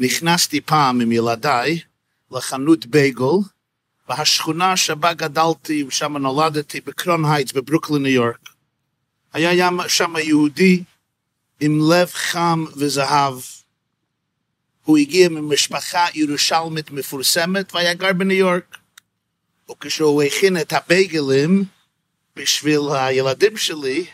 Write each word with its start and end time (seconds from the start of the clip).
נכנסתי 0.00 0.60
פעם 0.60 1.00
עם 1.00 1.12
ילדיי 1.12 1.80
לחנות 2.30 2.86
בייגל, 2.86 3.36
והשכונה 4.08 4.76
שבה 4.76 5.12
גדלתי 5.12 5.84
ושם 5.84 6.16
נולדתי, 6.16 6.80
בקרון 6.80 7.24
הייטס 7.24 7.52
בברוקלין 7.52 8.02
ניו 8.02 8.12
יורק. 8.12 8.48
היה 9.32 9.68
שם 9.88 10.14
יהודי 10.16 10.82
עם 11.60 11.80
לב 11.92 12.10
חם 12.12 12.64
וזהב. 12.76 13.34
הוא 14.84 14.98
הגיע 14.98 15.28
ממשפחה 15.28 16.06
ירושלמית 16.14 16.90
מפורסמת 16.90 17.74
והיה 17.74 17.94
גר 17.94 18.12
בניו 18.12 18.36
יורק. 18.36 18.78
וכשהוא 19.70 20.22
הכין 20.22 20.56
את 20.56 20.72
הבייגלים 20.72 21.64
בשביל 22.36 22.80
הילדים 22.92 23.56
שלי, 23.56 24.06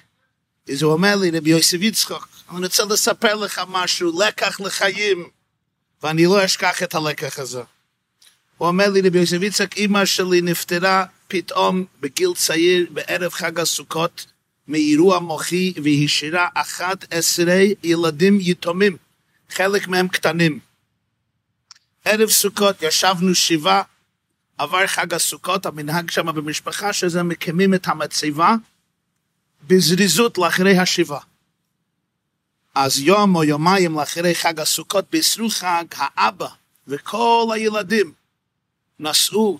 אז 0.73 0.83
הוא 0.83 0.93
אומר 0.93 1.17
לי, 1.17 1.31
רבי 1.31 1.51
יוסף 1.51 1.79
יצחוק, 1.81 2.29
אני 2.51 2.65
רוצה 2.67 2.85
לספר 2.85 3.35
לך 3.35 3.63
משהו, 3.69 4.21
לקח 4.21 4.61
לחיים, 4.61 5.36
ואני 6.03 6.25
לא 6.25 6.45
אשכח 6.45 6.83
את 6.83 6.95
הלקח 6.95 7.39
הזה. 7.39 7.63
הוא 8.59 8.69
אומר 8.69 8.91
לי, 8.91 9.01
רבי 9.01 9.19
יוסף 9.19 9.43
יצחק, 9.43 9.77
אמא 9.77 10.05
שלי 10.05 10.41
נפטרה 10.41 11.05
פתאום 11.29 11.85
בגיל 12.01 12.31
צעיר 12.35 12.87
בערב 12.91 13.33
חג 13.33 13.61
הסוכות 13.61 14.27
מאירוע 14.69 15.19
מוחי 15.19 15.73
והשאירה 15.83 16.49
11 16.55 17.55
ילדים 17.83 18.39
יתומים, 18.41 18.97
חלק 19.51 19.89
מהם 19.89 20.09
קטנים. 20.09 20.61
ערב 22.05 22.31
סוכות 22.31 22.83
ישבנו 22.83 23.35
שבעה, 23.35 23.83
עבר 24.59 24.87
חג 24.87 25.15
הסוכות, 25.15 25.67
המנהג 25.67 26.11
שם 26.11 26.27
במשפחה 26.27 26.93
שזה 26.93 27.23
מקימים 27.23 27.75
את 27.75 27.89
המצבה 27.89 28.55
בזריזות 29.67 30.39
לאחרי 30.39 30.79
השבעה. 30.79 31.21
אז 32.79 32.99
יום 32.99 33.37
או 33.37 33.45
יומיים 33.45 33.99
לאחרי 33.99 34.35
חג 34.35 34.61
הסוכות 34.61 35.05
בישרו 35.11 35.51
חג, 35.51 35.85
האבא 35.97 36.49
וכל 36.87 37.49
הילדים 37.55 38.13
נסעו 39.01 39.59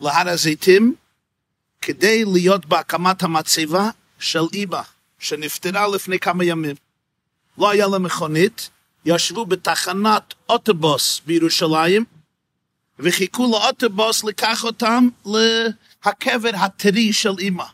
להר 0.00 0.28
הזיתים 0.28 0.94
כדי 1.82 2.24
להיות 2.24 2.66
בהקמת 2.66 3.22
המצבה 3.22 3.90
של 4.18 4.42
איבא, 4.52 4.82
שנפטרה 5.18 5.88
לפני 5.88 6.18
כמה 6.18 6.44
ימים. 6.44 6.76
לא 7.58 7.70
היה 7.70 7.86
לה 7.86 7.98
מכונית, 7.98 8.70
ישבו 9.04 9.46
בתחנת 9.46 10.34
אוטובוס 10.48 11.20
בירושלים, 11.26 12.04
וחיכו 12.98 13.50
לאוטובוס 13.52 14.24
לקח 14.24 14.64
אותם 14.64 15.08
להקבר 15.24 16.50
הטרי 16.54 17.12
של 17.12 17.38
אימא. 17.38 17.66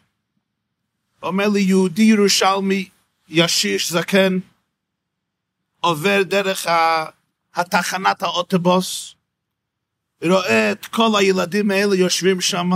אומר 1.22 1.48
לי 1.48 1.60
יהודי 1.60 2.02
ירושלמי, 2.02 2.88
ישיש 3.28 3.92
זקן, 3.92 4.38
עובר 5.82 6.22
דרך 6.22 6.66
התחנת 7.54 8.22
האוטובוס, 8.22 9.14
רואה 10.24 10.72
את 10.72 10.86
כל 10.86 11.10
הילדים 11.18 11.70
האלה 11.70 11.96
יושבים 11.96 12.40
שם, 12.40 12.70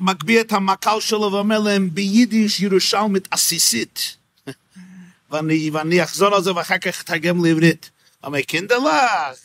מגביה 0.00 0.40
את 0.40 0.52
המקל 0.52 1.00
שלו 1.00 1.32
ואומר 1.32 1.58
להם 1.58 1.90
ביידיש 1.94 2.60
ירושלמית 2.60 3.28
עסיסית. 3.30 4.16
ואני, 5.30 5.70
ואני 5.70 6.02
אחזור 6.02 6.34
על 6.34 6.42
זה 6.42 6.54
ואחר 6.54 6.78
כך 6.78 7.02
אתרגם 7.02 7.44
לעברית. 7.44 7.90
אומר, 8.24 8.40
קינדלך, 8.40 9.36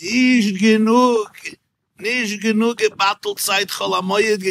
nicht 0.00 0.58
genug, 0.58 1.30
nicht 1.98 2.40
genug 2.40 2.76
gebattelt 2.76 3.72
כל 3.78 3.98
המויד 3.98 4.42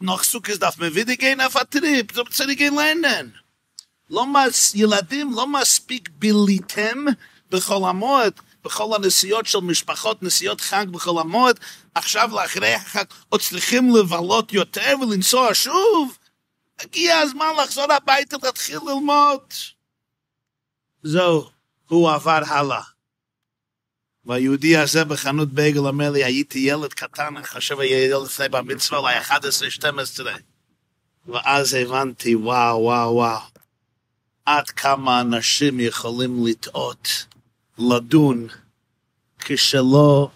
noch 0.00 0.24
sucht 0.24 0.62
darf 0.62 0.76
man 0.76 0.94
wieder 0.94 1.16
gehen 1.16 1.40
auf 1.40 1.54
der 1.54 1.70
Trip, 1.70 2.12
so 2.14 2.24
muss 2.24 2.40
ich 2.40 2.58
gehen 2.58 2.74
lernen. 2.74 3.34
לא 4.10 4.26
מס 4.26 4.74
ילדים, 4.74 5.32
לא 5.32 5.46
מספיק 5.46 6.08
ביליתם 6.12 7.04
בכל 7.50 7.88
המועד, 7.88 8.32
בכל 8.64 8.94
הנסיעות 8.96 9.46
של 9.46 9.58
משפחות, 9.58 10.22
נסיעות 10.22 10.60
חג 10.60 10.86
בכל 10.90 11.20
המועד, 11.20 11.60
עכשיו 11.94 12.30
לאחרי 12.32 12.74
החג 12.74 13.04
עוד 13.28 13.40
צריכים 13.40 13.96
לבלות 13.96 14.52
יותר 14.52 14.94
ולנסוע 15.00 15.54
שוב? 15.54 16.18
הגיע 16.80 17.18
הזמן 17.18 17.46
לחזור 17.62 17.92
הביתה 17.92 18.36
להתחיל 18.42 18.78
ללמוד. 18.86 19.40
זהו, 21.02 21.50
הוא 21.88 22.10
עבר 22.10 22.40
הלאה. 22.46 22.82
והיהודי 24.24 24.76
הזה 24.76 25.04
בחנות 25.04 25.48
בייגל 25.48 25.86
אומר 25.86 26.10
לי, 26.10 26.24
הייתי 26.24 26.58
ילד 26.58 26.92
קטן, 26.92 27.36
אני 27.36 27.46
חושב 27.46 27.80
היה 27.80 28.04
ילד 28.04 28.22
לפני 28.22 28.48
במצווה, 28.48 28.98
אולי 28.98 29.20
11-12. 29.20 29.82
ואז 31.26 31.74
הבנתי, 31.74 32.34
וואו, 32.34 32.80
וואו, 32.80 33.14
וואו, 33.14 33.40
עד 34.44 34.70
כמה 34.70 35.20
אנשים 35.20 35.80
יכולים 35.80 36.46
לטעות, 36.46 37.26
לדון, 37.78 38.46
כשלא 39.38 40.30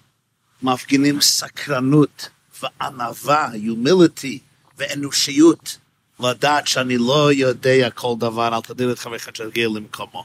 מפגינים 0.63 1.21
סקרנות 1.21 2.29
וענווה, 2.63 3.49
humility 3.55 4.39
ואנושיות, 4.77 5.79
לדעת 6.21 6.67
שאני 6.67 6.99
לא 6.99 7.33
יודע 7.33 7.91
כל 7.91 8.15
דבר, 8.19 8.57
אל 8.57 8.61
תדעי 8.61 8.93
את 8.93 8.99
חברך 8.99 9.29
שתגיע 9.35 9.69
למקומו. 9.69 10.25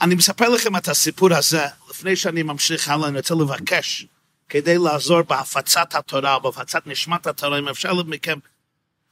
אני 0.00 0.14
מספר 0.14 0.48
לכם 0.48 0.76
את 0.76 0.88
הסיפור 0.88 1.34
הזה, 1.34 1.66
לפני 1.90 2.16
שאני 2.16 2.42
ממשיך 2.42 2.88
הלאה, 2.88 3.08
אני 3.08 3.16
רוצה 3.16 3.34
לבקש, 3.34 4.06
כדי 4.48 4.78
לעזור 4.78 5.22
בהפצת 5.22 5.94
התורה, 5.94 6.38
בהפצת 6.38 6.86
נשמת 6.86 7.26
התורה, 7.26 7.58
אם 7.58 7.68
אפשר 7.68 7.94
מכם 7.94 8.38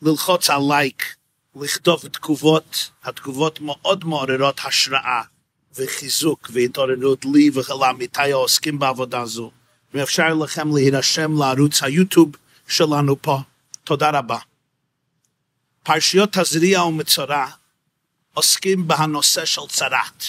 ללחוץ 0.02 0.50
על 0.50 0.62
לייק, 0.68 1.16
לכתוב 1.60 2.08
תגובות, 2.08 2.90
התגובות 3.04 3.60
מאוד 3.60 4.04
מעוררות 4.04 4.60
השראה 4.64 5.22
וחיזוק 5.74 6.50
והתעוררות 6.52 7.24
לי 7.24 7.50
ולעמיתי 7.54 8.32
העוסקים 8.32 8.78
בעבודה 8.78 9.26
זו. 9.26 9.50
ואפשר 9.94 10.34
לכם 10.34 10.76
להירשם 10.76 11.38
לערוץ 11.38 11.82
היוטיוב 11.82 12.36
שלנו 12.68 13.22
פה. 13.22 13.38
תודה 13.84 14.10
רבה. 14.10 14.38
פרשיות 15.82 16.32
תזריע 16.32 16.82
ומצורע 16.82 17.46
עוסקים 18.34 18.88
בנושא 18.88 19.44
של 19.44 19.60
צרת. 19.68 20.24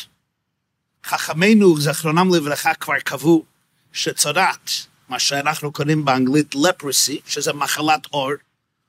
חכמינו, 1.06 1.80
זכרונם 1.82 2.36
לברכה, 2.36 2.74
כבר 2.74 3.00
קבעו 3.00 3.46
שצרת, 3.94 4.72
מה 5.10 5.20
שאנחנו 5.20 5.72
קוראים 5.72 6.06
באנגלית 6.06 6.56
leprosy, 6.56 7.14
שזה 7.26 7.54
מחלת 7.54 8.06
עור, 8.10 8.32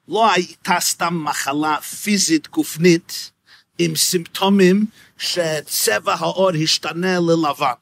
לא 0.09 0.33
הייתה 0.33 0.77
סתם 0.81 1.25
מחלה 1.25 1.81
פיזית 1.81 2.49
גופנית 2.49 3.31
עם 3.79 3.97
סימפטומים 3.97 4.87
שצבע 5.19 6.15
העור 6.15 6.51
השתנה 6.63 7.19
ללבן. 7.21 7.73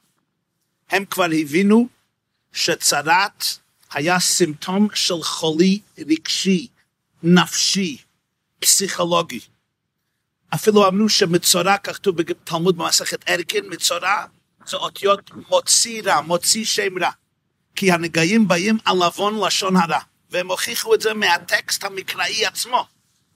הם 0.89 1.05
כבר 1.05 1.27
הבינו 1.41 1.87
שצרת 2.53 3.45
היה 3.93 4.19
סימפטום 4.19 4.87
של 4.93 5.21
חולי 5.23 5.79
רגשי, 5.97 6.67
נפשי, 7.23 7.97
פסיכולוגי. 8.59 9.39
אפילו 10.53 10.87
אמרו 10.87 11.09
שמצורע, 11.09 11.77
כתוב 11.77 12.17
בתלמוד 12.17 12.77
במסכת 12.77 13.23
ערכין, 13.29 13.65
מצורע 13.69 14.25
זה 14.67 14.77
אותיות 14.77 15.31
מוציא 15.49 16.01
רע, 16.05 16.21
מוציא 16.21 16.65
שם 16.65 16.97
רע. 17.01 17.11
כי 17.75 17.91
הנגעים 17.91 18.47
באים 18.47 18.77
על 18.85 19.03
עוון 19.03 19.47
לשון 19.47 19.75
הרע, 19.75 19.99
והם 20.31 20.51
הוכיחו 20.51 20.95
את 20.95 21.01
זה 21.01 21.13
מהטקסט 21.13 21.83
המקראי 21.83 22.45
עצמו. 22.45 22.85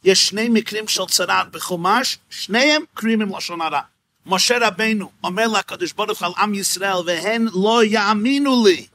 יש 0.03 0.27
שני 0.27 0.49
מקרים 0.49 0.87
של 0.87 1.05
צרעת 1.05 1.51
בחומש, 1.51 2.17
שניהם 2.29 2.81
קריאים 2.93 3.21
עם 3.21 3.35
לשון 3.37 3.61
הרע. 3.61 3.81
משה 4.25 4.67
רבנו 4.67 5.11
אומר 5.23 5.47
לקדוש 5.47 5.93
ברוך 5.93 6.23
על 6.23 6.31
עם 6.37 6.53
ישראל, 6.53 6.97
והן 7.05 7.47
לא 7.53 7.83
יאמינו 7.83 8.65
לי. 8.65 8.87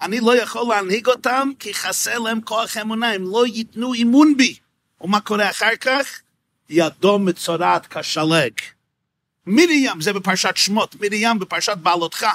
אני 0.00 0.20
לא 0.20 0.36
יכול 0.36 0.74
להנהיג 0.74 1.06
אותם, 1.06 1.50
כי 1.58 1.74
חסר 1.74 2.18
להם 2.18 2.40
כוח 2.40 2.76
אמונה, 2.76 3.12
הם 3.12 3.24
לא 3.32 3.46
ייתנו 3.46 3.94
אמון 4.02 4.36
בי. 4.36 4.56
ומה 5.00 5.20
קורה 5.20 5.50
אחר 5.50 5.76
כך? 5.80 6.20
ידו 6.70 7.18
מצורעת 7.18 7.86
כשלג. 7.86 8.52
מרים, 9.46 10.00
זה 10.00 10.12
בפרשת 10.12 10.56
שמות, 10.56 10.96
מרים 11.00 11.38
בפרשת 11.38 11.76
בעלותך, 11.76 12.26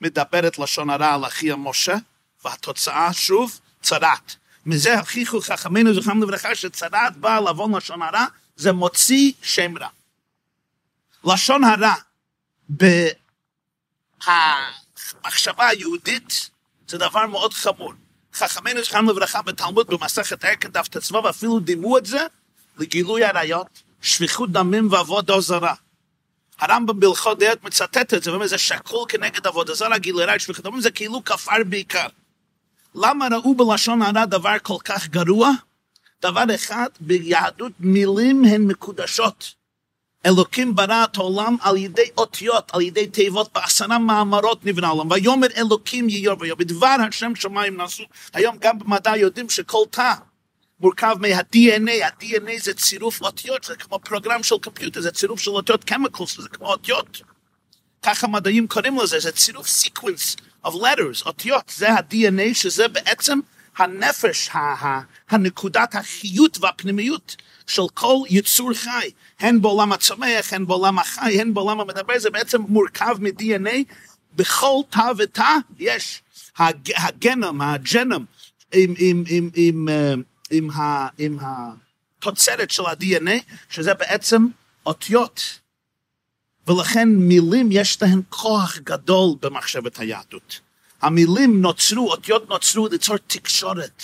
מדברת 0.00 0.58
לשון 0.58 0.90
הרע 0.90 1.14
על 1.14 1.26
אחי 1.26 1.52
המשה, 1.52 1.96
והתוצאה 2.44 3.12
שוב, 3.12 3.60
צרת. 3.84 4.34
מזה 4.66 4.98
הוכיחו 4.98 5.40
חכמינו 5.40 5.94
זכרם 5.94 6.22
לברכה 6.22 6.54
שצרת 6.54 7.16
באה 7.16 7.40
לבון 7.40 7.76
לשון 7.76 8.02
הרע, 8.02 8.26
זה 8.56 8.72
מוציא 8.72 9.32
שם 9.42 9.78
רע. 9.78 9.88
לשון 11.24 11.64
הרע 11.64 11.94
במחשבה 14.28 15.68
היהודית 15.68 16.50
זה 16.88 16.98
דבר 16.98 17.26
מאוד 17.26 17.54
חמור. 17.54 17.92
חכמינו 18.34 18.82
זכרם 18.82 19.08
לברכה 19.08 19.42
בתלמוד 19.42 19.86
במסכת 19.86 20.44
ערכת 20.44 20.70
דף 20.70 20.88
ט"ו 20.88 21.24
ואפילו 21.24 21.60
דימו 21.60 21.98
את 21.98 22.06
זה 22.06 22.26
לגילוי 22.78 23.24
עריות, 23.24 23.82
שפיכות 24.02 24.52
דמים 24.52 24.92
ועבודה 24.92 25.40
זרה. 25.40 25.74
הרמב"ם 26.58 27.00
בהלכות 27.00 27.38
דעת 27.38 27.64
מצטט 27.64 28.14
את 28.14 28.22
זה, 28.22 28.30
ואומר 28.30 28.46
זה 28.46 28.58
שקול 28.58 29.04
כנגד 29.08 29.46
עבודה 29.46 29.74
זרה, 29.74 29.98
גילוי 29.98 30.22
עריות, 30.22 30.40
שפיכות 30.40 30.64
דמים, 30.64 30.80
זה 30.80 30.90
כאילו 30.90 31.24
כפר 31.24 31.64
בעיקר. 31.66 32.06
למה 32.94 33.28
ראו 33.32 33.54
בלשון 33.54 34.02
הרע 34.02 34.24
דבר 34.24 34.54
כל 34.62 34.76
כך 34.84 35.08
גרוע? 35.08 35.50
דבר 36.22 36.44
אחד, 36.54 36.88
ביהדות 37.00 37.72
מילים 37.80 38.44
הן 38.44 38.62
מקודשות. 38.62 39.54
אלוקים 40.26 40.74
ברא 40.74 41.04
את 41.04 41.16
העולם 41.16 41.56
על 41.60 41.76
ידי 41.76 42.10
אותיות, 42.18 42.70
על 42.72 42.80
ידי 42.80 43.06
תיבות, 43.06 43.52
בעשרה 43.54 43.98
מאמרות 43.98 44.64
נבנה 44.64 44.86
העולם. 44.86 45.10
ויאמר 45.10 45.46
אלוקים 45.56 46.08
יהיה 46.08 46.34
ויהיה. 46.40 46.54
בדבר 46.54 46.96
השם 47.08 47.34
שמיים 47.34 47.76
נעשו. 47.76 48.04
היום 48.32 48.56
גם 48.60 48.78
במדע 48.78 49.16
יודעים 49.16 49.50
שכל 49.50 49.84
תא 49.90 50.12
מורכב 50.80 51.16
מה-DNA, 51.20 52.04
ה-DNA 52.04 52.62
זה 52.62 52.74
צירוף 52.74 53.22
אותיות, 53.22 53.64
זה 53.64 53.76
כמו 53.76 53.98
פרוגרם 53.98 54.42
של 54.42 54.56
קומפיוטר, 54.58 55.00
זה 55.00 55.10
צירוף 55.10 55.40
של 55.40 55.50
אותיות 55.50 55.90
chemicals, 55.90 56.42
זה 56.42 56.48
כמו 56.48 56.66
אותיות. 56.66 57.22
ככה 58.02 58.26
מדעים 58.26 58.66
קוראים 58.68 58.98
לזה, 58.98 59.20
זה 59.20 59.32
צירוף 59.32 59.66
sequence 59.66 60.53
of 60.64 60.70
letters, 60.70 61.26
אותיות, 61.26 61.72
זה 61.76 61.92
ה-DNA 61.92 62.54
שזה 62.54 62.88
בעצם 62.88 63.40
הנפש, 63.76 64.50
הנקודת 65.30 65.94
החיות 65.94 66.58
והפנימיות 66.60 67.36
של 67.66 67.82
כל 67.94 68.16
יצור 68.30 68.72
חי, 68.74 69.10
הן 69.40 69.62
בעולם 69.62 69.92
הצומח, 69.92 70.52
הן 70.52 70.66
בעולם 70.66 70.98
החי, 70.98 71.40
הן 71.40 71.54
בעולם 71.54 71.80
המדבר, 71.80 72.18
זה 72.18 72.30
בעצם 72.30 72.60
מורכב 72.68 73.16
מ-DNA, 73.20 73.94
בכל 74.36 74.80
תא 74.90 75.10
ותא 75.18 75.56
יש 75.78 76.22
הגנום, 76.58 77.60
הג'נום, 77.60 78.24
עם, 78.74 78.94
עם, 78.98 79.24
עם, 79.28 79.50
עם, 79.54 79.88
אה, 79.88 80.14
עם, 80.50 80.70
ה, 80.70 81.08
עם 81.18 81.38
התוצרת 81.40 82.70
של 82.70 82.86
ה-DNA, 82.86 83.42
שזה 83.70 83.94
בעצם 83.94 84.46
אותיות. 84.86 85.58
ולכן 86.68 87.08
מילים 87.08 87.68
יש 87.72 88.02
להן 88.02 88.22
כוח 88.28 88.78
גדול 88.78 89.36
במחשבת 89.40 89.98
היהדות. 89.98 90.60
המילים 91.02 91.60
נוצרו, 91.62 92.10
אותיות 92.10 92.48
נוצרו 92.48 92.88
ליצור 92.88 93.16
תקשורת, 93.16 94.02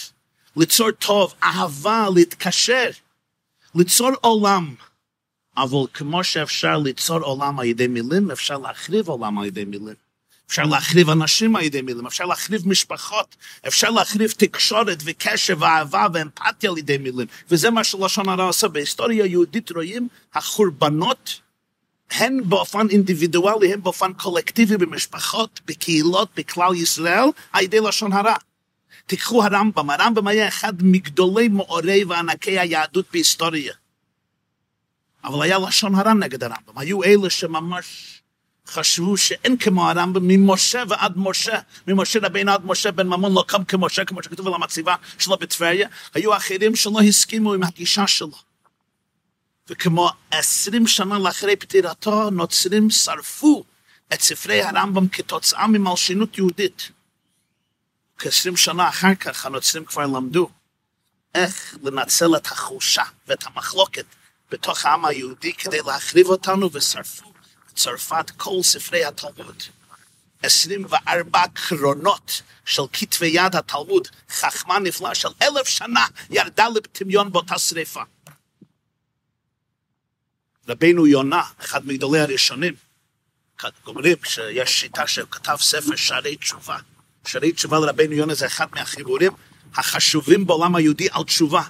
ליצור 0.57 0.91
טוב, 0.91 1.35
אהבה, 1.43 2.07
להתקשר, 2.15 2.91
ליצור 3.75 4.11
עולם. 4.21 4.75
אבל 5.57 5.79
כמו 5.95 6.25
שאפשר 6.25 6.79
ליצור 6.79 7.19
עולם 7.19 7.61
על 7.61 7.67
ידי 7.67 7.87
מילים, 7.87 8.31
אפשר 8.31 8.59
להחריב 8.59 9.09
עולם 9.09 9.39
על 9.39 9.45
ידי 9.45 9.65
מילים. 9.65 9.95
אפשר 10.49 10.63
להחריב 10.63 11.11
אנשים 11.11 11.57
על 11.57 11.63
ידי 11.63 11.83
מילים, 11.83 12.07
אפשר 12.07 12.25
להחריב 12.25 12.69
משפחות, 12.69 13.37
אפשר 13.67 13.91
להחריב 13.91 14.31
תקשורת 14.31 14.99
וקשר 15.05 15.55
ואהבה 15.59 16.07
ואמפתיה 16.13 16.71
על 16.71 16.79
ידי 16.79 16.99
מילים. 16.99 17.27
וזה 17.51 17.71
מה 17.71 17.85
שלשון 17.85 18.29
הרע 18.29 18.45
עושה. 18.45 18.69
בהיסטוריה 18.69 19.25
היהודית 19.25 19.73
רואים 19.73 20.09
החורבנות 20.35 21.41
הן 22.11 22.41
באופן 22.49 22.89
אינדיבידואלי, 22.89 23.73
הן 23.73 23.83
באופן 23.83 24.13
קולקטיבי 24.13 24.77
במשפחות, 24.77 25.61
בקהילות, 25.67 26.29
בכלל 26.37 26.75
ישראל, 26.75 27.25
על 27.53 27.65
ידי 27.65 27.81
לשון 27.81 28.13
הרע. 28.13 28.35
תיקחו 29.07 29.45
הרמב"ם, 29.45 29.91
הרמב"ם 29.91 30.27
היה 30.27 30.49
אחד 30.49 30.73
מגדולי 30.83 31.49
מאורי 31.49 32.05
וענקי 32.05 32.59
היהדות 32.59 33.07
בהיסטוריה. 33.13 33.73
אבל 35.25 35.43
היה 35.43 35.59
לשון 35.59 35.95
הרע 35.95 36.15
נגד 36.15 36.45
הרמב"ם. 36.45 36.79
היו 36.79 37.03
אלה 37.05 37.31
שממש 37.31 38.21
חשבו 38.67 39.17
שאין 39.17 39.57
כמו 39.57 39.91
הרמב"ם, 39.91 40.29
ממשה 40.29 40.83
ועד 40.89 41.13
משה, 41.17 41.59
ממשה 41.87 42.19
רבינו 42.23 42.53
עד 42.53 42.65
משה 42.65 42.93
בן 42.93 43.07
ממון 43.07 43.35
לא 43.35 43.45
קם 43.47 43.65
כמשה, 43.65 44.05
כמו 44.05 44.23
שכתוב 44.23 44.47
על 44.47 44.55
המצבה 44.55 44.95
שלו 45.19 45.37
בטבריה, 45.37 45.89
היו 46.15 46.37
אחרים 46.37 46.77
שלא 46.77 47.01
הסכימו 47.01 47.55
עם 47.55 47.63
הגישה 47.63 48.07
שלו. 48.07 48.50
וכמו 49.71 50.11
עשרים 50.31 50.87
שנה 50.87 51.19
לאחרי 51.19 51.57
פטירתו, 51.57 52.31
נוצרים 52.31 52.91
שרפו 52.91 53.65
את 54.15 54.21
ספרי 54.21 54.63
הרמב"ם 54.63 55.09
כתוצאה 55.09 55.67
ממלשינות 55.67 56.39
יהודית. 56.39 56.91
כעשרים 58.19 58.57
שנה 58.57 58.89
אחר 58.89 59.15
כך 59.15 59.47
הנוצרים 59.47 59.85
כבר 59.85 60.07
למדו 60.07 60.51
איך 61.35 61.77
לנצל 61.83 62.37
את 62.37 62.47
החולשה 62.47 63.03
ואת 63.27 63.45
המחלוקת 63.47 64.05
בתוך 64.51 64.85
העם 64.85 65.05
היהודי 65.05 65.53
כדי 65.53 65.81
להחריב 65.87 66.27
אותנו 66.27 66.73
ושרפו 66.73 67.33
בצרפת 67.69 68.31
כל 68.37 68.63
ספרי 68.63 69.05
התלמוד. 69.05 69.63
24 70.43 71.43
קרונות 71.55 72.43
של 72.65 72.83
כתבי 72.93 73.27
יד 73.27 73.57
התלמוד, 73.57 74.09
חכמה 74.31 74.79
נפלאה 74.79 75.15
של 75.15 75.29
אלף 75.43 75.69
שנה 75.69 76.07
ירדה 76.31 76.69
לטמיון 76.69 77.33
באותה 77.33 77.59
שריפה. 77.59 78.03
רבינו 80.71 81.07
יונה, 81.07 81.43
אחד 81.61 81.87
מגדולי 81.87 82.21
הראשונים, 82.21 82.75
אומרים 83.87 84.17
שיש 84.25 84.81
שיטה 84.81 85.07
שכתב 85.07 85.57
ספר 85.61 85.97
שערי 85.97 86.37
תשובה. 86.37 86.79
שערי 87.27 87.53
תשובה 87.53 87.79
לרבינו 87.79 88.15
יונה 88.15 88.35
זה 88.35 88.47
אחד 88.47 88.67
מהחיבורים 88.73 89.33
החשובים 89.75 90.47
בעולם 90.47 90.75
היהודי 90.77 91.09
על 91.13 91.25
תשובה, 91.25 91.63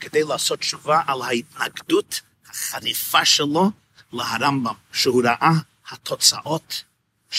כדי 0.00 0.22
לעשות 0.22 0.58
תשובה 0.58 1.02
על 1.06 1.22
ההתנגדות 1.22 2.20
החריפה 2.50 3.24
שלו 3.24 3.70
להרמב"ם, 4.12 4.74
שהוא 4.92 5.22
ראה 5.24 5.52
התוצאות, 5.90 6.84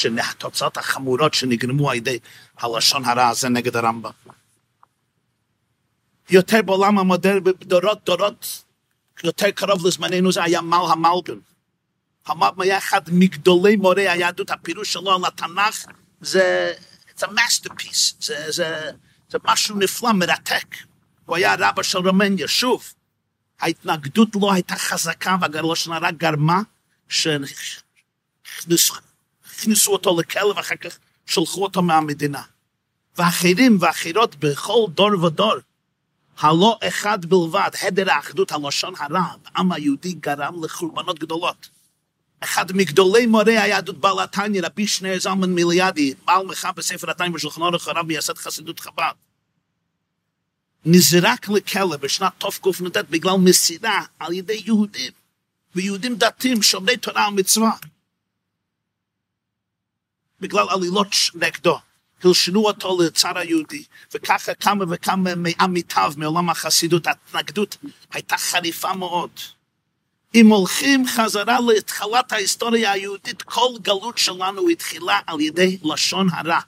התוצאות 0.04 0.78
החמורות 0.78 1.34
שנגרמו 1.34 1.90
על 1.90 1.98
ידי 1.98 2.20
הלשון 2.58 3.06
הרע 3.06 3.28
הזה 3.28 3.50
נגד 3.50 3.76
הרמב"ם. 3.76 4.12
יותר 6.30 6.62
בעולם 6.62 7.00
המודרני, 7.00 7.40
בדורות 7.40 8.04
דורות 8.06 8.64
יותר 9.24 9.52
קרוב 9.52 9.88
לזמננו 9.88 10.32
זה 10.32 10.44
היה 10.44 10.62
מל 10.62 10.86
המלבן. 10.92 11.40
המלבן 12.26 12.62
היה 12.62 12.78
אחד 12.78 13.02
מגדולי 13.12 13.76
מורי 13.76 14.10
היהדות, 14.10 14.52
הפירוש 14.52 14.94
שלו 14.94 15.16
על 15.16 15.26
התנ"ך 15.26 15.86
זה, 16.22 16.74
it's 17.10 17.24
a 17.24 17.28
זה, 18.20 18.52
זה, 18.52 18.92
זה 19.30 19.38
משהו 19.44 19.76
נפלא, 19.76 20.12
מרתק. 20.12 20.76
הוא 21.26 21.36
היה 21.36 21.56
רבא 21.60 21.84
של 21.84 21.98
רומניה, 21.98 22.48
שוב, 22.48 22.94
ההתנגדות 23.60 24.30
לא 24.42 24.54
הייתה 24.54 24.76
חזקה 24.76 25.36
והלשון 25.42 25.94
הרע 25.94 26.12
גרמה 26.12 26.62
שהכניסו 27.10 27.52
אותו 29.92 30.20
לכלא 30.20 30.46
ואחר 30.46 30.76
כך 30.76 30.98
שלחו 31.26 31.64
אותו 31.64 31.82
מהמדינה. 31.82 32.42
ואחרים 33.18 33.78
ואחרות 33.82 34.36
בכל 34.36 34.86
דור 34.94 35.24
ודור 35.24 35.56
הלא 36.40 36.80
אחד 36.88 37.26
בלבד, 37.26 37.70
הדר 37.82 38.12
האחדות, 38.12 38.52
הלשון 38.52 38.94
הרע, 39.00 39.24
העם 39.46 39.72
היהודי 39.72 40.14
גרם 40.14 40.64
לחורבנות 40.64 41.20
גדולות. 41.20 41.70
אחד 42.40 42.72
מגדולי 42.72 43.26
מורי 43.26 43.58
היהדות 43.58 43.98
בעל 43.98 44.20
התניא, 44.20 44.62
רבי 44.64 44.88
שנר 44.88 45.20
זלמן 45.20 45.54
מיליאדי, 45.54 46.14
בעל 46.26 46.46
מחר 46.46 46.72
בספר 46.72 47.12
התניא 47.12 47.30
בשולחן 47.30 47.62
אורך 47.62 47.88
הרב 47.88 48.06
מייסד 48.06 48.38
חסידות 48.38 48.80
חב"ד. 48.80 49.12
נזרק 50.86 51.50
לכלא 51.50 51.98
בשנת 51.98 52.34
תקנ"ט 52.40 52.98
בגלל 52.98 53.38
מסירה 53.38 54.06
על 54.20 54.34
ידי 54.34 54.64
יהודים, 54.66 55.12
ויהודים 55.76 56.16
דתיים 56.16 56.64
שומרי 56.64 56.98
תורה 56.98 57.28
ומצווה. 57.30 57.72
בגלל 60.40 60.66
עלילות 60.70 61.08
נגדו. 61.34 61.80
הלשנו 62.24 62.66
אותו 62.66 62.98
לצד 63.02 63.34
היהודי, 63.36 63.84
וככה 64.14 64.54
כמה 64.54 64.86
וכמה 64.90 65.36
מעמיתיו 65.36 66.14
מעולם 66.18 66.50
החסידות, 66.50 67.08
ההתנגדות 67.08 67.78
הייתה 68.14 68.38
חריפה 68.38 68.94
מאוד. 68.94 69.30
אם 70.36 70.48
הולכים 70.48 71.08
חזרה 71.08 71.58
להתחלת 71.60 72.32
ההיסטוריה 72.32 72.92
היהודית, 72.92 73.42
כל 73.42 73.70
גלות 73.82 74.18
שלנו 74.18 74.70
התחילה 74.70 75.20
על 75.28 75.42
ידי 75.42 75.78
לשון 75.84 76.28
הרע 76.32 76.60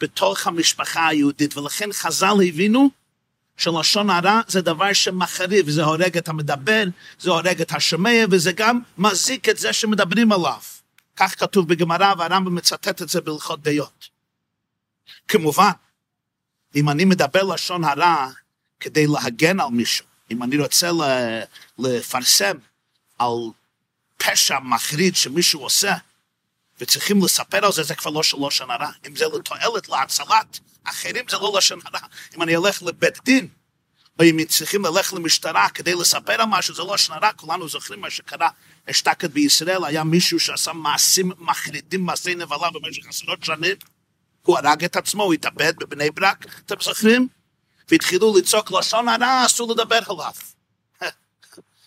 בתוך 0.00 0.46
המשפחה 0.46 1.08
היהודית, 1.08 1.56
ולכן 1.56 1.92
חז"ל 1.92 2.36
הבינו 2.48 2.90
שלשון 3.56 4.10
הרע 4.10 4.40
זה 4.48 4.60
דבר 4.60 4.92
שמחריב, 4.92 5.70
זה 5.70 5.84
הורג 5.84 6.16
את 6.16 6.28
המדבר, 6.28 6.84
זה 7.20 7.30
הורג 7.30 7.60
את 7.60 7.72
השומע, 7.74 8.24
וזה 8.30 8.52
גם 8.52 8.80
מזיק 8.98 9.48
את 9.48 9.58
זה 9.58 9.72
שמדברים 9.72 10.32
עליו. 10.32 10.60
כך 11.16 11.40
כתוב 11.40 11.68
בגמרא, 11.68 12.14
והרמב"ם 12.18 12.54
מצטט 12.54 13.02
את 13.02 13.08
זה 13.08 13.20
בהלכות 13.20 13.62
דעות. 13.62 14.17
כמובן, 15.28 15.70
אם 16.74 16.88
אני 16.88 17.04
מדבר 17.04 17.42
לשון 17.42 17.84
הרע 17.84 18.30
כדי 18.80 19.06
להגן 19.06 19.60
על 19.60 19.68
מישהו, 19.68 20.06
אם 20.30 20.42
אני 20.42 20.56
רוצה 20.56 20.90
לפרסם 21.78 22.56
על 23.18 23.34
פשע 24.16 24.58
מחריד 24.58 25.16
שמישהו 25.16 25.60
עושה, 25.60 25.94
וצריכים 26.80 27.24
לספר 27.24 27.66
על 27.66 27.72
זה, 27.72 27.82
זה 27.82 27.94
כבר 27.94 28.10
לא 28.10 28.22
של 28.22 28.36
לשון 28.46 28.70
הרע. 28.70 28.90
אם 29.06 29.16
זה 29.16 29.24
לתועלת, 29.38 29.88
להצלת 29.88 30.58
אחרים, 30.84 31.24
זה 31.30 31.36
לא 31.36 31.52
לשון 31.56 31.80
הרע. 31.84 32.00
אם 32.36 32.42
אני 32.42 32.56
אלך 32.56 32.82
לבית 32.82 33.24
דין, 33.24 33.48
או 34.18 34.24
אם 34.24 34.44
צריכים 34.44 34.84
ללכת 34.84 35.12
למשטרה 35.12 35.68
כדי 35.68 35.94
לספר 35.94 36.32
על 36.32 36.46
משהו, 36.48 36.74
זה 36.74 36.82
לא 36.82 36.94
לשון 36.94 37.16
הרע. 37.16 37.32
כולנו 37.32 37.68
זוכרים 37.68 38.00
מה 38.00 38.10
שקרה 38.10 38.48
אשתקד 38.90 39.32
בישראל, 39.32 39.84
היה 39.84 40.04
מישהו 40.04 40.40
שעשה 40.40 40.72
מעשים 40.72 41.32
מחרידים, 41.38 42.06
מעשי 42.06 42.34
נבלה 42.34 42.70
במשך 42.70 43.08
עשרות 43.08 43.44
שנים. 43.44 43.76
הוא 44.42 44.58
הרג 44.58 44.84
את 44.84 44.96
עצמו, 44.96 45.22
הוא 45.22 45.34
התאבד 45.34 45.72
בבני 45.78 46.10
ברק, 46.10 46.46
אתם 46.66 46.74
זוכרים? 46.80 47.28
והתחילו 47.90 48.38
לצעוק 48.38 48.72
לשון 48.72 49.08
הרע, 49.08 49.46
אסור 49.46 49.72
לדבר 49.72 49.98
עליו. 50.08 50.32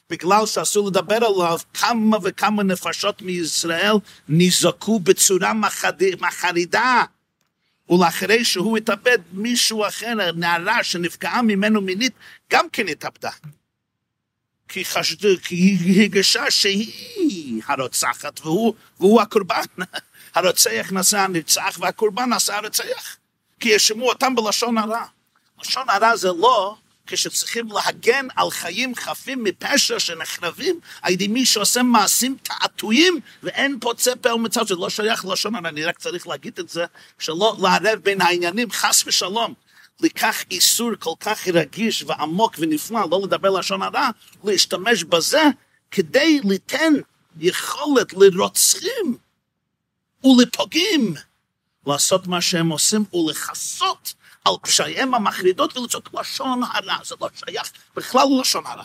בגלל 0.09 0.45
שאסור 0.45 0.87
לדבר 0.87 1.15
עליו, 1.15 1.59
כמה 1.73 2.17
וכמה 2.23 2.63
נפשות 2.63 3.21
מישראל 3.21 3.95
נזעקו 4.29 4.99
בצורה 4.99 5.53
מחרידה. 6.19 7.03
ולאחרי 7.89 8.45
שהוא 8.45 8.77
התאבד, 8.77 9.17
מישהו 9.31 9.87
אחר, 9.87 10.31
נערה 10.35 10.83
שנפגעה 10.83 11.41
ממנו 11.41 11.81
מינית, 11.81 12.13
גם 12.51 12.69
כן 12.69 12.87
התאבדה. 12.87 13.31
כי 14.67 14.85
חשדו, 14.85 15.29
כי 15.43 15.55
היא 15.55 16.01
הרגשה 16.01 16.51
שהיא 16.51 17.61
הרוצחת, 17.67 18.39
והוא, 18.39 18.73
והוא 18.99 19.21
הקורבן. 19.21 19.63
הרוצח 20.35 20.87
נשא 20.91 21.19
הנרצח 21.19 21.77
והקורבן 21.79 22.33
נשא 22.33 22.55
הרוצח. 22.55 23.17
כי 23.59 23.69
ישמו 23.69 24.09
אותם 24.09 24.35
בלשון 24.35 24.77
הרע. 24.77 25.05
לשון 25.61 25.89
הרע 25.89 26.15
זה 26.15 26.27
לא 26.27 26.75
כשצריכים 27.07 27.67
להגן 27.71 28.27
על 28.35 28.51
חיים 28.51 28.95
חפים 28.95 29.43
מפשע 29.43 29.99
שנחרבים 29.99 30.79
על 31.01 31.13
ידי 31.13 31.27
מי 31.27 31.45
שעושה 31.45 31.83
מעשים 31.83 32.37
תעתועים 32.43 33.19
ואין 33.43 33.79
פוצה 33.79 34.15
פה 34.15 34.33
ומצב 34.33 34.65
שזה 34.65 34.75
לא 34.75 34.89
שייך 34.89 35.25
ללשון 35.25 35.55
הרע, 35.55 35.69
אני 35.69 35.83
רק 35.83 35.99
צריך 35.99 36.27
להגיד 36.27 36.59
את 36.59 36.69
זה, 36.69 36.85
שלא 37.19 37.57
לערב 37.59 37.99
בין 38.03 38.21
העניינים, 38.21 38.71
חס 38.71 39.03
ושלום. 39.07 39.53
לקח 40.01 40.43
איסור 40.51 40.91
כל 40.99 41.13
כך 41.19 41.47
רגיש 41.47 42.03
ועמוק 42.07 42.55
ונפלא, 42.59 42.99
לא 43.11 43.21
לדבר 43.23 43.49
לשון 43.49 43.81
הרע, 43.81 44.09
להשתמש 44.43 45.03
בזה 45.03 45.43
כדי 45.91 46.39
ליתן 46.43 46.93
יכולת 47.39 48.13
לרוצחים 48.13 49.17
ולפוגעים 50.23 51.13
לעשות 51.87 52.27
מה 52.27 52.41
שהם 52.41 52.69
עושים 52.69 53.05
ולכסות 53.13 54.13
על 54.45 54.53
פשעיהם 54.61 55.13
המחרידות 55.13 55.77
ולצעוק 55.77 56.09
לשון 56.13 56.61
הרע, 56.63 56.97
זה 57.03 57.15
לא 57.21 57.29
שייך 57.35 57.71
בכלל 57.95 58.25
ללשון 58.37 58.65
הרע. 58.65 58.83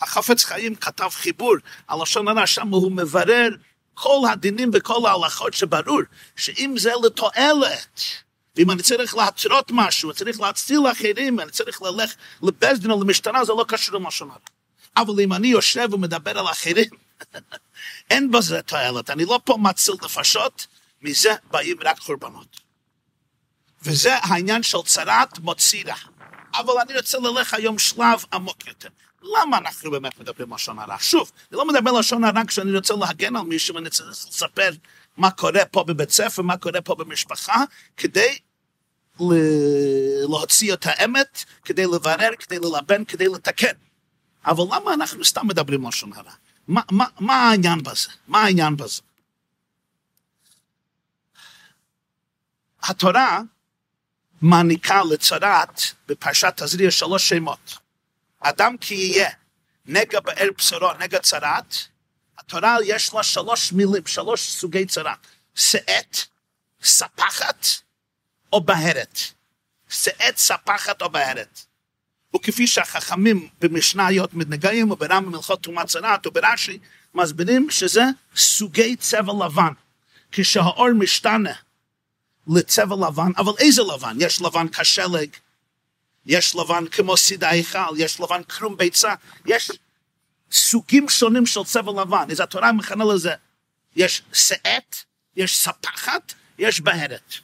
החפץ 0.00 0.44
חיים 0.44 0.74
כתב 0.74 1.08
חיבור 1.08 1.54
על 1.88 2.02
לשון 2.02 2.28
הרע, 2.28 2.46
שם 2.46 2.68
הוא 2.68 2.92
מברר 2.92 3.48
כל 3.94 4.20
הדינים 4.32 4.70
וכל 4.74 5.06
ההלכות 5.06 5.54
שברור 5.54 6.00
שאם 6.36 6.74
זה 6.78 6.92
לתועלת, 7.04 8.00
ואם 8.56 8.70
אני 8.70 8.82
צריך 8.82 9.16
להתרות 9.16 9.70
משהו, 9.70 10.12
צריך 10.12 10.40
להציל 10.40 10.80
אחרים, 10.92 11.40
אני 11.40 11.50
צריך 11.50 11.82
ללך 11.82 12.14
לבית 12.42 12.78
דין 12.78 12.90
או 12.90 13.02
למשטרה, 13.02 13.44
זה 13.44 13.52
לא 13.52 13.64
קשור 13.68 13.98
ללשון 13.98 14.30
הרע. 14.30 14.38
אבל 14.96 15.20
אם 15.20 15.32
אני 15.32 15.48
יושב 15.48 15.88
ומדבר 15.92 16.38
על 16.38 16.46
אחרים, 16.46 16.90
אין 18.10 18.30
בזה 18.30 18.62
תועלת, 18.62 19.10
אני 19.10 19.24
לא 19.24 19.40
פה 19.44 19.56
מציל 19.56 19.94
נפשות, 20.02 20.66
מזה 21.02 21.34
באים 21.50 21.76
רק 21.84 21.98
חורבנות. 21.98 22.60
וזה 23.82 24.16
העניין 24.16 24.62
של 24.62 24.78
צרת 24.86 25.38
מוצירה. 25.38 25.96
אבל 26.54 26.74
אני 26.82 26.96
רוצה 26.96 27.18
ללך 27.18 27.54
היום 27.54 27.78
שלב 27.78 28.24
עמוק 28.32 28.66
יותר. 28.66 28.88
למה 29.22 29.58
אנחנו 29.58 29.90
באמת 29.90 30.20
מדברים 30.20 30.54
לשון 30.54 30.78
הרע? 30.78 30.96
שוב, 31.00 31.32
אני 31.50 31.58
לא 31.58 31.68
מדבר 31.68 31.92
לשון 31.92 32.24
הרע 32.24 32.42
כשאני 32.46 32.76
רוצה 32.76 32.94
להגן 32.94 33.36
על 33.36 33.42
מישהו 33.42 33.74
ואני 33.74 33.90
צריך 33.90 34.08
לספר 34.10 34.70
מה 35.16 35.30
קורה 35.30 35.64
פה 35.64 35.84
בבית 35.84 36.10
ספר, 36.10 36.42
מה 36.42 36.56
קורה 36.56 36.80
פה 36.80 36.94
במשפחה, 36.94 37.64
כדי 37.96 38.38
להוציא 40.28 40.72
את 40.72 40.86
האמת, 40.86 41.44
כדי 41.64 41.86
לברר, 41.86 42.30
כדי 42.38 42.58
ללבן, 42.58 43.04
כדי 43.04 43.28
לתקן. 43.28 43.72
אבל 44.46 44.64
למה 44.76 44.94
אנחנו 44.94 45.24
סתם 45.24 45.46
מדברים 45.46 45.88
לשון 45.88 46.12
הרע? 46.12 46.32
מה, 46.68 46.80
מה, 46.90 47.04
מה 47.20 47.34
העניין 47.50 47.82
בזה? 47.82 48.08
מה 48.28 48.42
העניין 48.42 48.76
בזה? 48.76 49.02
התורה 52.82 53.40
מעניקה 54.42 55.02
לצרת 55.10 55.82
בפרשת 56.08 56.52
תזריע 56.56 56.90
שלוש 56.90 57.28
שמות. 57.28 57.78
אדם 58.40 58.76
כי 58.80 58.94
יהיה 58.94 59.30
נגע 59.86 60.20
באר 60.20 60.48
בשורו, 60.58 60.92
נגע 60.98 61.18
צרת, 61.18 61.76
התורה 62.38 62.76
יש 62.84 63.14
לה 63.14 63.22
שלוש 63.22 63.72
מילים, 63.72 64.06
שלוש 64.06 64.50
סוגי 64.50 64.86
צרת. 64.86 65.18
שאת, 65.54 66.16
ספחת 66.82 67.66
או 68.52 68.60
בהרת. 68.60 69.18
שאת, 69.88 70.36
ספחת 70.36 71.02
או 71.02 71.10
בהרת. 71.10 71.60
וכפי 72.36 72.66
שהחכמים 72.66 73.48
במשניות 73.60 74.34
מתנגעים 74.34 74.90
וברם 74.90 75.24
במלכות 75.26 75.62
תרומת 75.62 75.86
צרת 75.86 76.26
וברש"י 76.26 76.78
מסבירים 77.14 77.70
שזה 77.70 78.02
סוגי 78.36 78.96
צבע 78.96 79.32
לבן. 79.46 79.72
כשהאור 80.32 80.92
משתנה 80.92 81.52
לצבע 82.48 82.96
לבן, 83.08 83.30
אבל 83.36 83.52
איזה 83.58 83.82
לבן? 83.82 84.16
יש 84.20 84.42
לבן 84.42 84.68
כשלג, 84.68 85.28
יש 86.26 86.56
לבן 86.56 86.84
כמו 86.90 87.16
סיד 87.16 87.44
ההיכל, 87.44 87.94
יש 87.96 88.20
לבן 88.20 88.42
קרום 88.42 88.76
ביצה, 88.76 89.14
יש 89.46 89.70
סוגים 90.52 91.08
שונים 91.08 91.46
של 91.46 91.64
צבע 91.64 92.02
לבן. 92.02 92.30
אז 92.30 92.40
התורה 92.40 92.72
מכנה 92.72 93.04
לזה, 93.04 93.32
יש 93.96 94.22
שאת, 94.32 94.96
יש 95.36 95.56
ספחת, 95.58 96.34
יש 96.58 96.80
בהרת. 96.80 97.34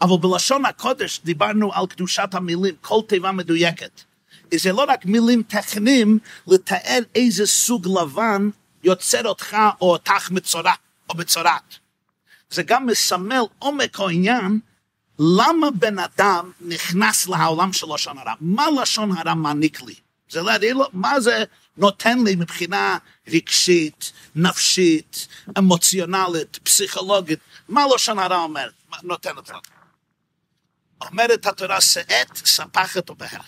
אבל 0.00 0.16
בלשון 0.20 0.64
הקודש 0.64 1.20
דיברנו 1.24 1.72
על 1.72 1.86
קדושת 1.86 2.28
המילים, 2.32 2.74
כל 2.80 3.00
תיבה 3.08 3.32
מדויקת. 3.32 4.00
זה 4.54 4.72
לא 4.72 4.84
רק 4.88 5.04
מילים 5.04 5.42
טכניים 5.42 6.18
לתאר 6.46 6.98
איזה 7.14 7.46
סוג 7.46 7.88
לבן 7.88 8.50
יוצר 8.84 9.26
אותך 9.26 9.56
או 9.80 9.92
אותך 9.92 10.30
מצורע 10.30 10.72
או 11.10 11.14
מצורעת. 11.16 11.81
זה 12.52 12.62
גם 12.62 12.86
מסמל 12.86 13.42
עומק 13.58 14.00
העניין 14.00 14.60
למה 15.18 15.70
בן 15.70 15.98
אדם 15.98 16.50
נכנס 16.60 17.28
לעולם 17.28 17.72
של 17.72 17.86
לשון 17.94 18.18
הרע. 18.18 18.34
מה 18.40 18.66
לשון 18.82 19.16
הרע 19.16 19.34
מעניק 19.34 19.82
לי? 19.82 19.94
זה 20.30 20.42
להגיד 20.42 20.76
לו, 20.76 20.84
מה 20.92 21.20
זה 21.20 21.44
נותן 21.76 22.24
לי 22.24 22.34
מבחינה 22.34 22.98
רגשית, 23.28 24.12
נפשית, 24.34 25.28
אמוציונלית, 25.58 26.58
פסיכולוגית, 26.62 27.38
מה 27.68 27.84
לשון 27.94 28.18
הרע 28.18 28.36
אומר, 28.36 28.68
נותנת 29.02 29.48
לנו? 29.48 29.60
אומרת 31.00 31.46
התורה 31.46 31.80
שאת, 31.80 32.36
ספחת 32.36 33.10
ובהרת. 33.10 33.44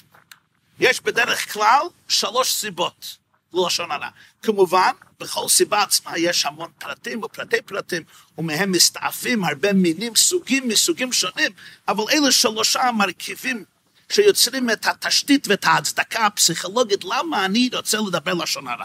יש 0.80 1.00
בדרך 1.00 1.52
כלל 1.52 1.82
שלוש 2.08 2.52
סיבות. 2.52 3.25
ללשון 3.54 3.90
הרע. 3.90 4.08
כמובן, 4.42 4.90
בכל 5.25 5.49
סיבה 5.49 5.83
עצמה 5.83 6.19
יש 6.19 6.47
המון 6.47 6.71
פרטים 6.78 7.23
ופרטי 7.23 7.62
פרטים, 7.62 8.02
ומהם 8.38 8.73
מסתעפים 8.73 9.45
הרבה 9.45 9.73
מינים, 9.73 10.16
סוגים 10.16 10.69
מסוגים 10.69 11.12
שונים, 11.12 11.52
אבל 11.88 12.04
אלה 12.12 12.33
שלושה 12.33 12.83
המרכיבים 12.83 13.64
שיוצרים 14.09 14.71
את 14.71 14.87
התשתית 14.87 15.49
ואת 15.49 15.64
ההצדקה 15.64 16.26
הפסיכולוגית, 16.26 17.04
למה 17.04 17.45
אני 17.45 17.71
רוצה 17.73 17.99
לדבר 18.07 18.35
לשון 18.35 18.69
הרע. 18.69 18.85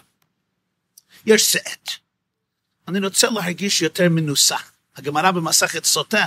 יש 1.25 1.51
שאת. 1.51 1.89
אני 2.87 2.99
רוצה 2.99 3.29
להרגיש 3.29 3.81
יותר 3.81 4.09
מנוסה. 4.09 4.57
הגמרא 4.97 5.31
במסכת 5.31 5.85
סוטה 5.85 6.25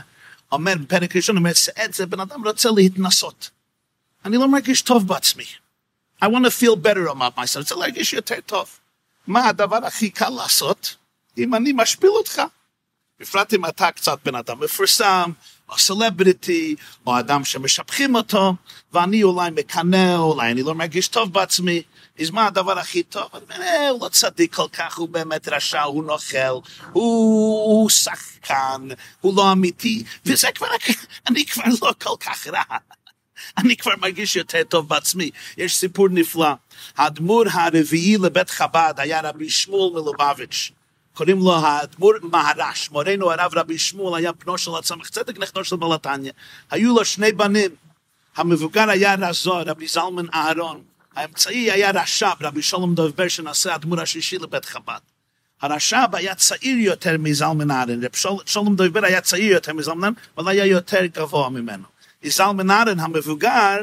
אומר, 0.52 0.74
בפרק 0.80 1.16
ראשון, 1.16 1.36
אומר, 1.36 1.52
שאת 1.52 1.94
זה 1.94 2.06
בן 2.06 2.20
אדם 2.20 2.46
רוצה 2.46 2.68
להתנסות. 2.76 3.50
אני 4.24 4.36
לא 4.36 4.48
מרגיש 4.48 4.82
טוב 4.82 5.08
בעצמי. 5.08 5.44
I 6.22 6.24
want 6.24 6.44
to 6.44 6.50
feel 6.50 6.76
better 6.76 7.08
about 7.08 7.36
myself, 7.36 7.58
רוצה 7.58 7.74
להרגיש 7.74 8.12
יותר 8.12 8.40
טוב. 8.46 8.78
מה 9.26 9.48
הדבר 9.48 9.86
הכי 9.86 10.10
קל 10.10 10.28
לעשות? 10.28 10.96
אם 11.38 11.54
אני 11.54 11.72
משפיל 11.74 12.10
אותך. 12.10 12.42
בפרט 13.20 13.54
אם 13.54 13.66
אתה 13.66 13.90
קצת 13.90 14.18
בן 14.24 14.34
אדם 14.34 14.60
מפורסם, 14.60 15.30
או 15.68 15.78
סלבריטי, 15.78 16.76
או 17.06 17.18
אדם 17.18 17.44
שמשבחים 17.44 18.14
אותו, 18.14 18.54
ואני 18.92 19.22
אולי 19.22 19.50
מקנא, 19.50 20.16
אולי 20.16 20.50
אני 20.50 20.62
לא 20.62 20.74
מרגיש 20.74 21.08
טוב 21.08 21.32
בעצמי, 21.32 21.82
אז 22.20 22.30
מה 22.30 22.46
הדבר 22.46 22.78
הכי 22.78 23.02
טוב? 23.02 23.28
אני 23.34 23.42
אומר, 23.44 23.62
אה, 23.62 23.88
הוא 23.88 24.04
לא 24.04 24.08
צדיק 24.08 24.54
כל 24.54 24.68
כך, 24.72 24.98
הוא 24.98 25.08
באמת 25.08 25.48
רשע, 25.48 25.82
הוא 25.82 26.04
נוכל, 26.04 26.38
הוא, 26.38 26.62
הוא 26.92 27.90
שחקן, 27.90 28.88
הוא 29.20 29.36
לא 29.36 29.52
אמיתי, 29.52 30.04
וזה 30.26 30.48
כבר, 30.54 30.66
אני 31.26 31.46
כבר 31.46 31.64
לא 31.82 31.92
כל 32.02 32.16
כך 32.20 32.46
רע. 32.46 32.76
אני 33.58 33.76
כבר 33.76 33.92
מרגיש 34.00 34.36
יותר 34.36 34.62
טוב 34.68 34.88
בעצמי. 34.88 35.30
יש 35.56 35.76
סיפור 35.76 36.08
נפלא. 36.08 36.52
האדמו"ר 36.96 37.44
הרביעי 37.52 38.16
לבית 38.18 38.50
חב"ד 38.50 38.94
היה 38.96 39.20
רבי 39.20 39.50
שמואל 39.50 39.92
מלובביץ'. 39.92 40.70
קוראים 41.14 41.38
לו 41.38 41.56
האדמו"ר 41.56 42.14
מהרש. 42.22 42.90
מורנו 42.90 43.32
הרב 43.32 43.52
רבי 43.54 43.78
שמואל 43.78 44.14
היה 44.20 44.32
בנו 44.32 44.58
של 44.58 44.70
הצמח 44.78 45.08
צדק, 45.08 45.38
נכדו 45.38 45.64
של 45.64 45.76
בלתניה. 45.76 46.32
היו 46.70 46.94
לו 46.94 47.04
שני 47.04 47.32
בנים. 47.32 47.70
המבוגר 48.36 48.90
היה 48.90 49.14
רזו, 49.14 49.54
רבי 49.66 49.88
זלמן 49.88 50.26
אהרון. 50.34 50.82
האמצעי 51.16 51.70
היה 51.70 51.90
רש"ב, 51.90 52.34
רבי 52.40 52.62
שלום 52.62 52.94
דובר 52.94 53.28
שנעשה 53.28 53.72
האדמו"ר 53.72 54.00
השישי 54.00 54.38
לבית 54.38 54.64
חב"ד. 54.64 54.98
הרש"ב 55.62 56.14
היה 56.14 56.34
צעיר 56.34 56.78
יותר 56.78 57.16
מזלמן 57.18 57.70
אהרון, 57.70 58.04
רבי 58.04 58.18
שלום 58.46 58.76
דובר 58.76 59.04
היה 59.04 59.20
צעיר 59.20 59.52
יותר 59.52 59.72
מזלמן, 59.72 60.12
אבל 60.38 60.48
היה 60.48 60.66
יותר 60.66 61.06
גבוה 61.06 61.48
ממנו. 61.48 61.91
זלמן 62.30 62.70
אהרון 62.70 63.00
המבוגר 63.00 63.78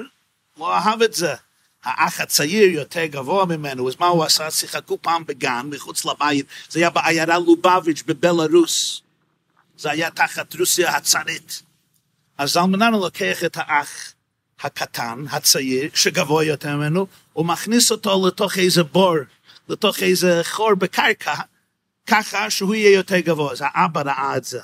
לא 0.57 0.75
אהב 0.75 1.01
את 1.01 1.13
זה. 1.13 1.33
האח 1.83 2.19
הצעיר 2.19 2.69
יותר 2.69 3.05
גבוה 3.05 3.45
ממנו, 3.45 3.89
אז 3.89 3.95
מה 3.99 4.07
הוא 4.07 4.23
עשה? 4.23 4.51
שיחקו 4.51 4.97
פעם 5.01 5.25
בגן 5.25 5.69
מחוץ 5.71 6.05
לבית, 6.05 6.45
זה 6.69 6.79
היה 6.79 6.89
בעיירה 6.89 7.39
לובביץ' 7.39 8.03
בבלארוס. 8.05 9.01
זה 9.77 9.91
היה 9.91 10.11
תחת 10.11 10.55
רוסיה 10.55 10.95
הצארית. 10.95 11.61
אז 12.37 12.57
אהרון 12.57 12.81
לוקח 12.81 13.43
את 13.43 13.57
האח 13.57 14.13
הקטן, 14.61 15.25
הצעיר, 15.31 15.89
שגבוה 15.93 16.43
יותר 16.43 16.75
ממנו, 16.75 17.07
ומכניס 17.35 17.91
אותו 17.91 18.27
לתוך 18.27 18.57
איזה 18.57 18.83
בור, 18.83 19.15
לתוך 19.69 19.99
איזה 19.99 20.41
חור 20.43 20.75
בקרקע, 20.75 21.35
ככה 22.07 22.49
שהוא 22.49 22.75
יהיה 22.75 22.95
יותר 22.95 23.19
גבוה. 23.19 23.51
אז 23.51 23.63
האבא 23.65 24.01
ראה 24.01 24.37
את 24.37 24.45
זה. 24.45 24.61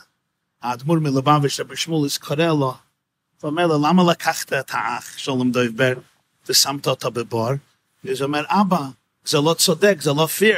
האדמו"ר 0.62 1.00
מלובביץ', 1.00 1.60
רבי 1.60 1.78
שמואל, 1.78 2.10
קורא 2.22 2.46
לו, 2.46 2.78
ואומר 3.44 3.68
לו, 3.68 3.82
למה 3.84 4.12
לקחת 4.12 4.54
את 4.54 4.72
האח, 4.72 5.18
שלום 5.18 5.52
דויבר, 5.52 5.94
ושמת 6.50 6.88
אותו 6.88 7.12
בבור? 7.12 7.50
אז 8.12 8.22
הוא 8.22 8.28
אומר, 8.28 8.44
אבא, 8.48 8.82
זה 9.26 9.38
לא 9.38 9.54
צודק, 9.54 9.98
זה 10.02 10.12
לא 10.14 10.26
פיר. 10.26 10.58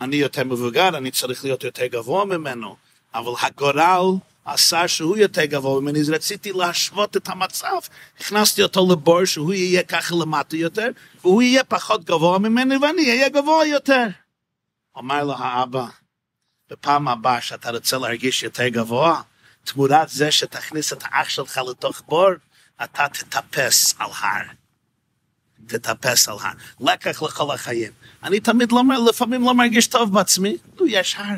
אני 0.00 0.16
יותר 0.16 0.44
מבוגר, 0.44 0.88
אני 0.88 1.10
צריך 1.10 1.44
להיות 1.44 1.64
יותר 1.64 1.86
גבוה 1.86 2.24
ממנו, 2.24 2.76
אבל 3.14 3.32
הגורל 3.42 4.18
עשה 4.44 4.88
שהוא 4.88 5.16
יותר 5.16 5.44
גבוה 5.44 5.80
ממני, 5.80 6.00
אז 6.00 6.10
רציתי 6.10 6.52
להשוות 6.52 7.16
את 7.16 7.28
המצב, 7.28 7.76
הכנסתי 8.20 8.62
אותו 8.62 8.86
לבור 8.92 9.24
שהוא 9.24 9.54
יהיה 9.54 9.82
ככה 9.82 10.14
למטה 10.14 10.56
יותר, 10.56 10.88
והוא 11.20 11.42
יהיה 11.42 11.64
פחות 11.64 12.04
גבוה 12.04 12.38
ממני 12.38 12.76
ואני 12.76 13.10
אהיה 13.10 13.28
גבוה 13.28 13.66
יותר. 13.66 14.06
אומר 14.96 15.24
לו 15.24 15.32
האבא, 15.32 15.86
בפעם 16.70 17.08
הבאה 17.08 17.40
שאתה 17.40 17.70
רוצה 17.70 17.98
להרגיש 17.98 18.42
יותר 18.42 18.68
גבוה, 18.68 19.22
תמורת 19.72 20.08
זה 20.08 20.30
שתכניס 20.30 20.92
את 20.92 21.02
האח 21.04 21.28
שלך 21.28 21.60
לתוך 21.70 22.02
בור, 22.08 22.30
אתה 22.84 23.06
תטפס 23.08 23.94
על 23.98 24.10
הר. 24.20 24.42
תטפס 25.66 26.28
על 26.28 26.36
הר. 26.40 26.52
לקח 26.80 27.22
לכל 27.22 27.54
החיים. 27.54 27.92
אני 28.22 28.40
תמיד 28.40 28.72
לא, 28.72 28.82
לפעמים 29.08 29.42
לא 29.42 29.54
מרגיש 29.54 29.86
טוב 29.86 30.12
בעצמי, 30.12 30.56
נו, 30.80 30.86
יש 30.86 31.16
הר. 31.18 31.36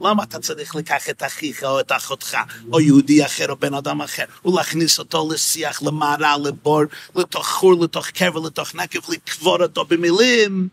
למה 0.00 0.22
אתה 0.22 0.38
צריך 0.38 0.74
לקח 0.74 1.10
את 1.10 1.22
אחיך 1.22 1.64
או 1.64 1.80
את 1.80 1.92
אחותך, 1.92 2.36
או 2.72 2.80
יהודי 2.80 3.26
אחר 3.26 3.50
או 3.50 3.56
בן 3.56 3.74
אדם 3.74 4.02
אחר, 4.02 4.24
ולהכניס 4.44 4.98
אותו 4.98 5.28
לשיח, 5.32 5.82
למערה, 5.82 6.36
לבור, 6.38 6.82
לתוך 7.16 7.48
חור, 7.48 7.84
לתוך 7.84 8.06
קבר, 8.06 8.40
לתוך 8.40 8.74
נקב, 8.74 9.12
לקבור 9.12 9.62
אותו 9.62 9.84
במילים? 9.84 10.68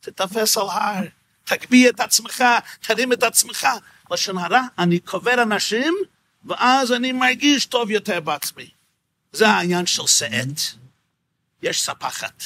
תתפס 0.00 0.58
על 0.58 0.68
הר, 0.68 1.04
תגביה 1.44 1.90
את 1.90 2.00
עצמך, 2.00 2.44
תרים 2.80 3.12
את 3.12 3.22
עצמך. 3.22 3.66
לשון 4.10 4.38
הרע, 4.38 4.62
אני 4.78 4.98
קובר 4.98 5.42
אנשים, 5.42 5.94
ואז 6.44 6.92
אני 6.92 7.12
מרגיש 7.12 7.66
טוב 7.66 7.90
יותר 7.90 8.20
בעצמי. 8.20 8.70
זה 9.32 9.48
העניין 9.48 9.86
של 9.86 10.06
שאת. 10.06 10.60
יש 11.62 11.82
ספחת. 11.82 12.42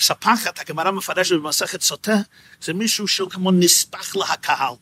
ספחת, 0.00 0.58
הגמרא 0.58 0.90
מפרשת 0.90 1.36
במסכת 1.36 1.82
סוטה, 1.82 2.16
זה 2.60 2.72
מישהו 2.72 3.08
שהוא 3.08 3.30
כמו 3.30 3.52
נספח 3.52 4.16
לקהל. 4.16 4.74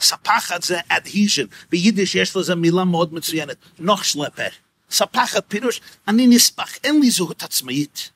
ספחת 0.00 0.62
זה 0.62 0.80
adhesion, 0.80 1.46
ביידיש 1.70 2.14
יש 2.14 2.36
לזה 2.36 2.54
מילה 2.54 2.84
מאוד 2.84 3.14
מצוינת, 3.14 3.56
נוח 3.78 4.02
שלפר. 4.02 4.48
ספחת 4.90 5.44
פירוש, 5.48 5.80
אני 6.08 6.26
נספח, 6.26 6.74
אין 6.84 7.00
לי 7.00 7.10
זהות 7.10 7.42
עצמאית. 7.42 8.10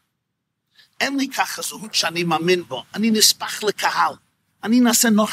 אין 1.00 1.16
לי 1.16 1.28
ככה 1.28 1.62
זהות 1.62 1.94
שאני 1.94 2.24
מאמין 2.24 2.62
בו, 2.62 2.84
אני 2.94 3.10
נספח 3.10 3.62
לקהל, 3.62 4.12
אני 4.64 4.80
נעשה 4.80 5.10
נוח 5.10 5.32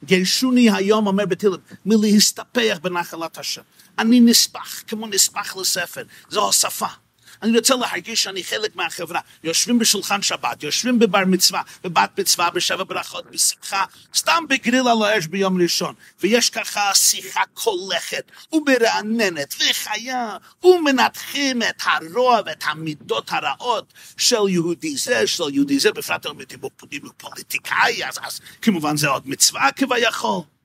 שלפר. 0.00 0.06
גירשוני 0.06 0.70
היום 0.70 1.06
אומר 1.06 1.26
בתהילים, 1.26 1.60
מלהסתפח 1.86 2.78
בנחלת 2.82 3.38
השם. 3.38 3.62
אני 3.98 4.20
נספח, 4.20 4.82
כמו 4.86 5.06
נספח 5.06 5.56
לספר, 5.56 6.02
זו 6.28 6.48
השפה. 6.48 7.05
אני 7.42 7.56
רוצה 7.56 7.74
להרגיש 7.74 8.22
שאני 8.22 8.44
חלק 8.44 8.76
מהחברה. 8.76 9.20
יושבים 9.44 9.78
בשולחן 9.78 10.22
שבת, 10.22 10.62
יושבים 10.62 10.98
בבר 10.98 11.24
מצווה, 11.26 11.62
בבת 11.84 12.18
מצווה, 12.18 12.50
בשבע 12.50 12.84
ברכות, 12.84 13.30
בשמחה, 13.30 13.84
סתם 14.14 14.44
בגריל 14.48 14.88
על 14.88 15.02
האש 15.02 15.26
ביום 15.26 15.62
ראשון. 15.62 15.94
ויש 16.20 16.50
ככה 16.50 16.94
שיחה 16.94 17.42
קולכת 17.54 18.30
ומרעננת 18.52 19.54
וחיה, 19.54 20.36
ומנתחים 20.64 21.62
את 21.62 21.82
הרוע 21.84 22.40
ואת 22.46 22.64
המידות 22.66 23.30
הרעות 23.32 23.92
של 24.16 24.48
יהודי 24.48 24.96
זה, 24.96 25.26
של 25.26 25.44
יהודי 25.52 25.78
זה, 25.78 25.92
בפרט 25.92 26.26
אם 26.26 27.00
הוא 27.02 27.12
פוליטיקאי, 27.16 28.04
אז, 28.04 28.18
אז 28.22 28.40
כמובן 28.62 28.96
זה 28.96 29.08
עוד 29.08 29.28
מצווה 29.28 29.72
כביכול. 29.76 30.55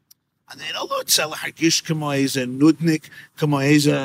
אני 0.52 0.74
לא 0.74 0.90
רוצה 0.98 1.26
להרגיש 1.26 1.82
כמו 1.82 2.14
איזה 2.14 2.46
נודניק, 2.46 3.10
כמו 3.38 3.62
איזה, 3.62 3.98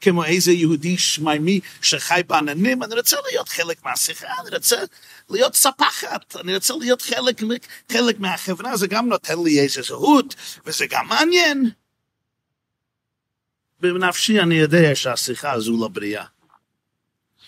כמו 0.00 0.24
איזה 0.24 0.52
יהודי 0.52 0.98
שמימי 0.98 1.60
שחי 1.82 2.20
בעננים, 2.26 2.82
אני 2.82 2.94
רוצה 2.94 3.16
להיות 3.30 3.48
חלק 3.48 3.84
מהשיחה, 3.84 4.26
אני 4.40 4.56
רוצה 4.56 4.76
להיות 5.30 5.54
ספחת, 5.54 6.36
אני 6.36 6.54
רוצה 6.54 6.74
להיות 6.80 7.02
חלק, 7.02 7.40
חלק 7.92 8.20
מהחברה, 8.20 8.76
זה 8.76 8.86
גם 8.86 9.08
נותן 9.08 9.34
לי 9.44 9.60
איזה 9.60 9.82
זהות, 9.82 10.34
וזה 10.66 10.86
גם 10.90 11.08
מעניין. 11.08 11.70
בנפשי 13.80 14.40
אני 14.40 14.54
יודע 14.54 14.94
שהשיחה 14.94 15.52
הזו 15.52 15.76
לא 15.80 15.88
בריאה. 15.88 16.24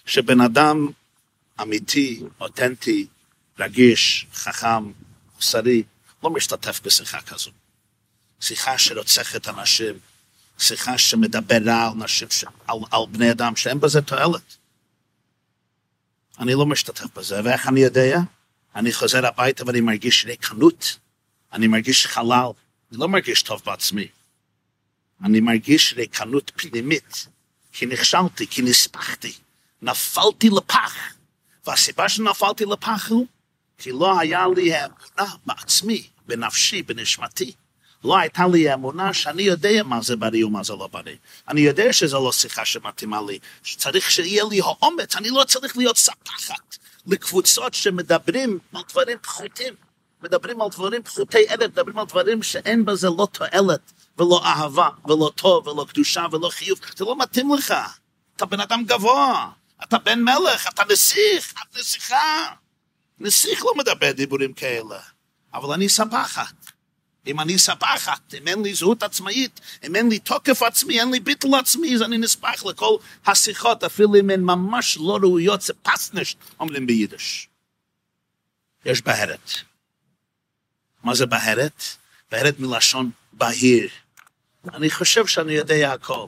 שבן 0.06 0.40
אדם 0.40 0.88
אמיתי, 1.62 2.22
אותנטי, 2.40 3.06
רגיש, 3.58 4.26
חכם, 4.34 4.92
מוסרי, 5.36 5.82
לא 6.22 6.30
משתתף 6.30 6.80
בשיחה 6.84 7.20
כזו. 7.20 7.50
שיחה 8.40 8.78
שרוצחת 8.78 9.48
אנשים, 9.48 9.98
שיחה 10.58 10.98
שמדבר 10.98 11.58
רע 11.66 11.86
על 11.86 11.92
נשים. 11.94 12.28
על, 12.66 12.78
על 12.90 13.00
בני 13.10 13.30
אדם, 13.30 13.56
שאין 13.56 13.80
בזה 13.80 14.02
תועלת. 14.02 14.56
אני 16.38 16.54
לא 16.54 16.66
משתתף 16.66 17.18
בזה, 17.18 17.40
ואיך 17.44 17.68
אני 17.68 17.80
יודע? 17.80 18.18
אני 18.74 18.92
חוזר 18.92 19.26
הביתה 19.26 19.64
ואני 19.66 19.80
מרגיש 19.80 20.24
ריקנות, 20.24 20.98
אני 21.52 21.66
מרגיש 21.66 22.06
חלל, 22.06 22.50
אני 22.90 23.00
לא 23.00 23.08
מרגיש 23.08 23.42
טוב 23.42 23.62
בעצמי. 23.66 24.08
אני 25.24 25.40
מרגיש 25.40 25.94
ריקנות 25.96 26.52
פנימית, 26.56 27.26
כי 27.72 27.86
נכשלתי, 27.86 28.46
כי 28.46 28.62
נספחתי, 28.62 29.32
נפלתי 29.82 30.50
לפח. 30.50 30.94
והסיבה 31.66 32.08
שנפלתי 32.08 32.64
לפח 32.64 33.08
הוא 33.08 33.26
כי 33.80 33.92
לא 33.92 34.20
היה 34.20 34.46
לי 34.56 34.76
אמונה 34.76 35.34
בעצמי, 35.46 36.06
בנפשי, 36.26 36.82
בנשמתי. 36.82 37.52
לא 38.04 38.18
הייתה 38.18 38.46
לי 38.52 38.74
אמונה 38.74 39.14
שאני 39.14 39.42
יודע 39.42 39.82
מה 39.84 40.02
זה 40.02 40.16
בריא 40.16 40.44
ומה 40.44 40.62
זה 40.64 40.72
לא 40.72 40.86
בריא. 40.86 41.16
אני 41.48 41.60
יודע 41.60 41.92
שזו 41.92 42.24
לא 42.24 42.32
שיחה 42.32 42.64
שמתאימה 42.64 43.20
לי, 43.26 43.38
שצריך 43.62 44.10
שיהיה 44.10 44.44
לי 44.50 44.60
האומץ, 44.60 45.16
אני 45.16 45.30
לא 45.30 45.44
צריך 45.44 45.76
להיות 45.76 45.96
ספחת 45.96 46.76
לקבוצות 47.06 47.74
שמדברים 47.74 48.58
על 48.74 48.82
דברים 48.90 49.18
פחותים. 49.22 49.74
מדברים 50.22 50.60
על 50.60 50.68
דברים 50.68 51.02
פחותי 51.02 51.44
ערך, 51.48 51.60
מדברים 51.60 51.98
על 51.98 52.06
דברים 52.06 52.42
שאין 52.42 52.84
בזה 52.84 53.08
לא 53.08 53.28
תועלת, 53.32 53.92
ולא 54.18 54.44
אהבה, 54.44 54.88
ולא 55.04 55.30
טוב, 55.34 55.66
ולא 55.66 55.86
קדושה, 55.88 56.26
ולא 56.32 56.48
חיוב. 56.48 56.78
זה 56.96 57.04
לא 57.04 57.16
מתאים 57.18 57.54
לך. 57.54 57.74
אתה 58.36 58.46
בן 58.46 58.60
אדם 58.60 58.84
גבוה, 58.84 59.50
אתה 59.84 59.98
בן 59.98 60.22
מלך, 60.22 60.68
אתה 60.68 60.82
נסיך, 60.92 61.52
את 61.52 61.78
נסיכה. 61.78 62.46
נסיך 63.20 63.64
לא 63.64 63.72
מדבר 63.76 64.12
דיבורים 64.12 64.52
כאלה, 64.52 65.00
אבל 65.54 65.72
אני 65.72 65.88
ספחת. 65.88 66.54
אם 67.26 67.40
אני 67.40 67.58
ספחת, 67.58 68.34
אם 68.34 68.48
אין 68.48 68.62
לי 68.62 68.74
זהות 68.74 69.02
עצמאית, 69.02 69.60
אם 69.86 69.96
אין 69.96 70.08
לי 70.08 70.18
תוקף 70.18 70.62
עצמי, 70.62 71.00
אין 71.00 71.10
לי 71.10 71.20
ביטל 71.20 71.54
עצמי, 71.54 71.94
אז 71.94 72.02
אני 72.02 72.18
נספח 72.18 72.64
לכל 72.64 72.96
השיחות, 73.26 73.84
אפילו 73.84 74.14
אם 74.14 74.30
הן 74.30 74.40
ממש 74.40 74.98
לא 75.00 75.18
ראויות, 75.22 75.60
זה 75.60 75.72
פסנשט, 75.82 76.38
אומרים 76.60 76.86
ביידיש. 76.86 77.48
יש 78.84 79.02
בהרת. 79.02 79.50
מה 81.02 81.14
זה 81.14 81.26
בהרת? 81.26 81.82
בהרת 82.30 82.60
מלשון 82.60 83.10
בהיר. 83.32 83.88
אני 84.74 84.90
חושב 84.90 85.26
שאני 85.26 85.52
יודע 85.52 85.92
הכל. 85.92 86.26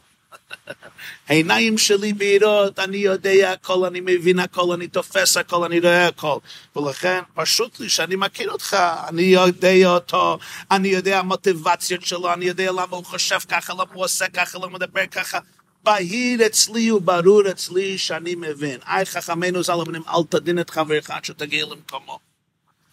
העיניים 1.28 1.78
שלי 1.78 2.12
בהירות, 2.12 2.78
אני 2.78 2.96
יודע 2.96 3.52
הכל, 3.52 3.84
אני 3.84 4.00
מבין 4.00 4.38
הכל, 4.38 4.72
אני 4.72 4.88
תופס 4.88 5.36
הכל, 5.36 5.64
אני 5.64 5.80
רואה 5.80 6.06
הכל. 6.06 6.38
ולכן, 6.76 7.20
פשוט 7.34 7.80
לי 7.80 7.88
שאני 7.88 8.16
מכיר 8.16 8.50
אותך, 8.50 8.76
אני 9.08 9.22
יודע 9.22 9.86
אותו, 9.86 10.38
אני 10.70 10.88
יודע 10.88 11.18
המוטיבציות 11.18 12.06
שלו, 12.06 12.32
אני 12.32 12.44
יודע 12.44 12.72
למה 12.72 12.96
הוא 12.96 13.04
חושב 13.04 13.38
ככה, 13.48 13.72
למה 13.72 13.92
הוא 13.92 14.04
עושה 14.04 14.28
ככה, 14.28 14.58
למה 14.58 14.66
הוא 14.66 14.72
מדבר 14.72 15.06
ככה. 15.06 15.38
בהיר 15.84 16.46
אצלי 16.46 16.90
וברור 16.90 17.50
אצלי 17.50 17.98
שאני 17.98 18.34
מבין. 18.34 18.80
אי 18.86 19.06
חכמינו 19.06 19.62
ז"ל 19.62 19.72
אומרים, 19.72 20.02
אל 20.08 20.22
תדין 20.28 20.58
את 20.58 20.70
חברך 20.70 21.10
עד 21.10 21.24
שתגיע 21.24 21.66
למקומו. 21.66 22.31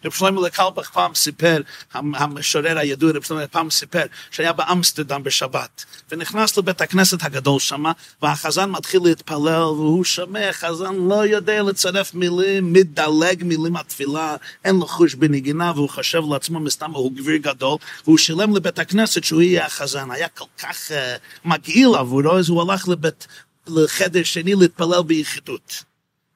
רב 0.04 0.12
שלמה 0.12 0.40
לקלפח 0.46 0.90
פעם 0.90 1.14
סיפר, 1.14 1.60
המשורר 1.92 2.78
הידוע 2.78 3.12
רב 3.12 3.22
שלמה 3.22 3.46
פעם 3.46 3.70
סיפר, 3.70 4.02
שהיה 4.30 4.52
באמסטרדם 4.52 5.22
בשבת, 5.22 5.84
ונכנס 6.12 6.56
לבית 6.56 6.80
הכנסת 6.80 7.24
הגדול 7.24 7.58
שם, 7.58 7.84
והחזן 8.22 8.70
מתחיל 8.70 9.00
להתפלל, 9.04 9.62
והוא 9.62 10.04
שומע, 10.04 10.48
החזן 10.48 10.94
לא 10.94 11.26
יודע 11.26 11.62
לצרף 11.62 12.14
מילים, 12.14 12.72
מדלג 12.72 13.44
מילים 13.44 13.76
התפילה, 13.76 14.36
אין 14.64 14.76
לו 14.76 14.86
חוש 14.86 15.14
בנגינה, 15.14 15.72
והוא 15.74 15.88
חושב 15.88 16.22
לעצמו, 16.32 16.60
מסתם 16.60 16.90
הוא 16.90 17.12
גביר 17.12 17.36
גדול, 17.36 17.76
והוא 18.04 18.18
שילם 18.18 18.56
לבית 18.56 18.78
הכנסת 18.78 19.24
שהוא 19.24 19.42
יהיה 19.42 19.66
החזן, 19.66 20.10
היה 20.10 20.28
כל 20.28 20.44
כך 20.58 20.90
uh, 20.90 21.48
מגעיל 21.48 21.94
עבורו, 21.94 22.38
אז 22.38 22.48
הוא 22.48 22.62
הלך 22.62 22.88
לבית, 22.88 23.26
לחדר 23.66 24.22
שני 24.22 24.54
להתפלל 24.54 25.02
ביחידות. 25.02 25.89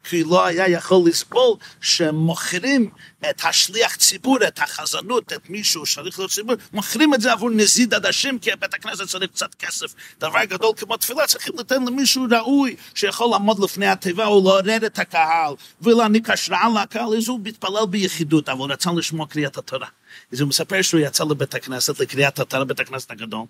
כי 0.04 0.24
לא 0.24 0.44
היה 0.44 0.68
יכול 0.68 1.08
לסבול 1.08 1.56
שמוכרים 1.80 2.90
את 3.30 3.44
השליח 3.44 3.96
ציבור, 3.96 4.38
את 4.48 4.58
החזנות, 4.58 5.32
את 5.32 5.50
מישהו 5.50 5.86
שליח 5.86 6.26
ציבור, 6.26 6.54
מוכרים 6.72 7.14
את 7.14 7.20
זה 7.20 7.32
עבור 7.32 7.50
נזיד 7.50 7.94
עדשים, 7.94 8.38
כי 8.38 8.50
בית 8.60 8.74
הכנסת 8.74 9.08
צריך 9.08 9.30
קצת 9.30 9.54
כסף. 9.54 9.94
דבר 10.20 10.44
גדול 10.44 10.72
כמו 10.76 10.96
תפילה, 10.96 11.26
צריכים 11.26 11.54
לתת 11.58 11.76
למישהו 11.86 12.26
ראוי 12.30 12.76
שיכול 12.94 13.30
לעמוד 13.30 13.58
לפני 13.58 13.86
התיבה 13.86 14.28
ולעורר 14.28 14.86
את 14.86 14.98
הקהל 14.98 15.54
ולהעניק 15.80 16.30
השראה 16.30 16.82
לקהל, 16.82 17.16
אז 17.16 17.28
הוא 17.28 17.40
מתפלל 17.42 17.86
ביחידות, 17.90 18.48
אבל 18.48 18.58
הוא 18.58 18.68
רצה 18.68 18.90
לשמוע 18.92 19.26
קריאת 19.26 19.58
התורה. 19.58 19.88
אז 20.32 20.40
הוא 20.40 20.48
מספר 20.48 20.82
שהוא 20.82 21.00
יצא 21.00 21.24
לבית 21.24 21.54
הכנסת, 21.54 22.00
לקריאת 22.00 22.38
התורה, 22.38 22.64
בית 22.64 22.80
הכנסת 22.80 23.10
הגדול, 23.10 23.44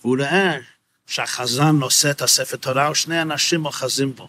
והוא 0.00 0.16
ראה 0.20 0.58
שהחזן 1.06 1.76
נושא 1.76 2.10
את 2.10 2.22
הספר 2.22 2.56
תורה, 2.56 2.90
ושני 2.90 3.22
אנשים 3.22 3.66
אוחזים 3.66 4.14
בו. 4.14 4.28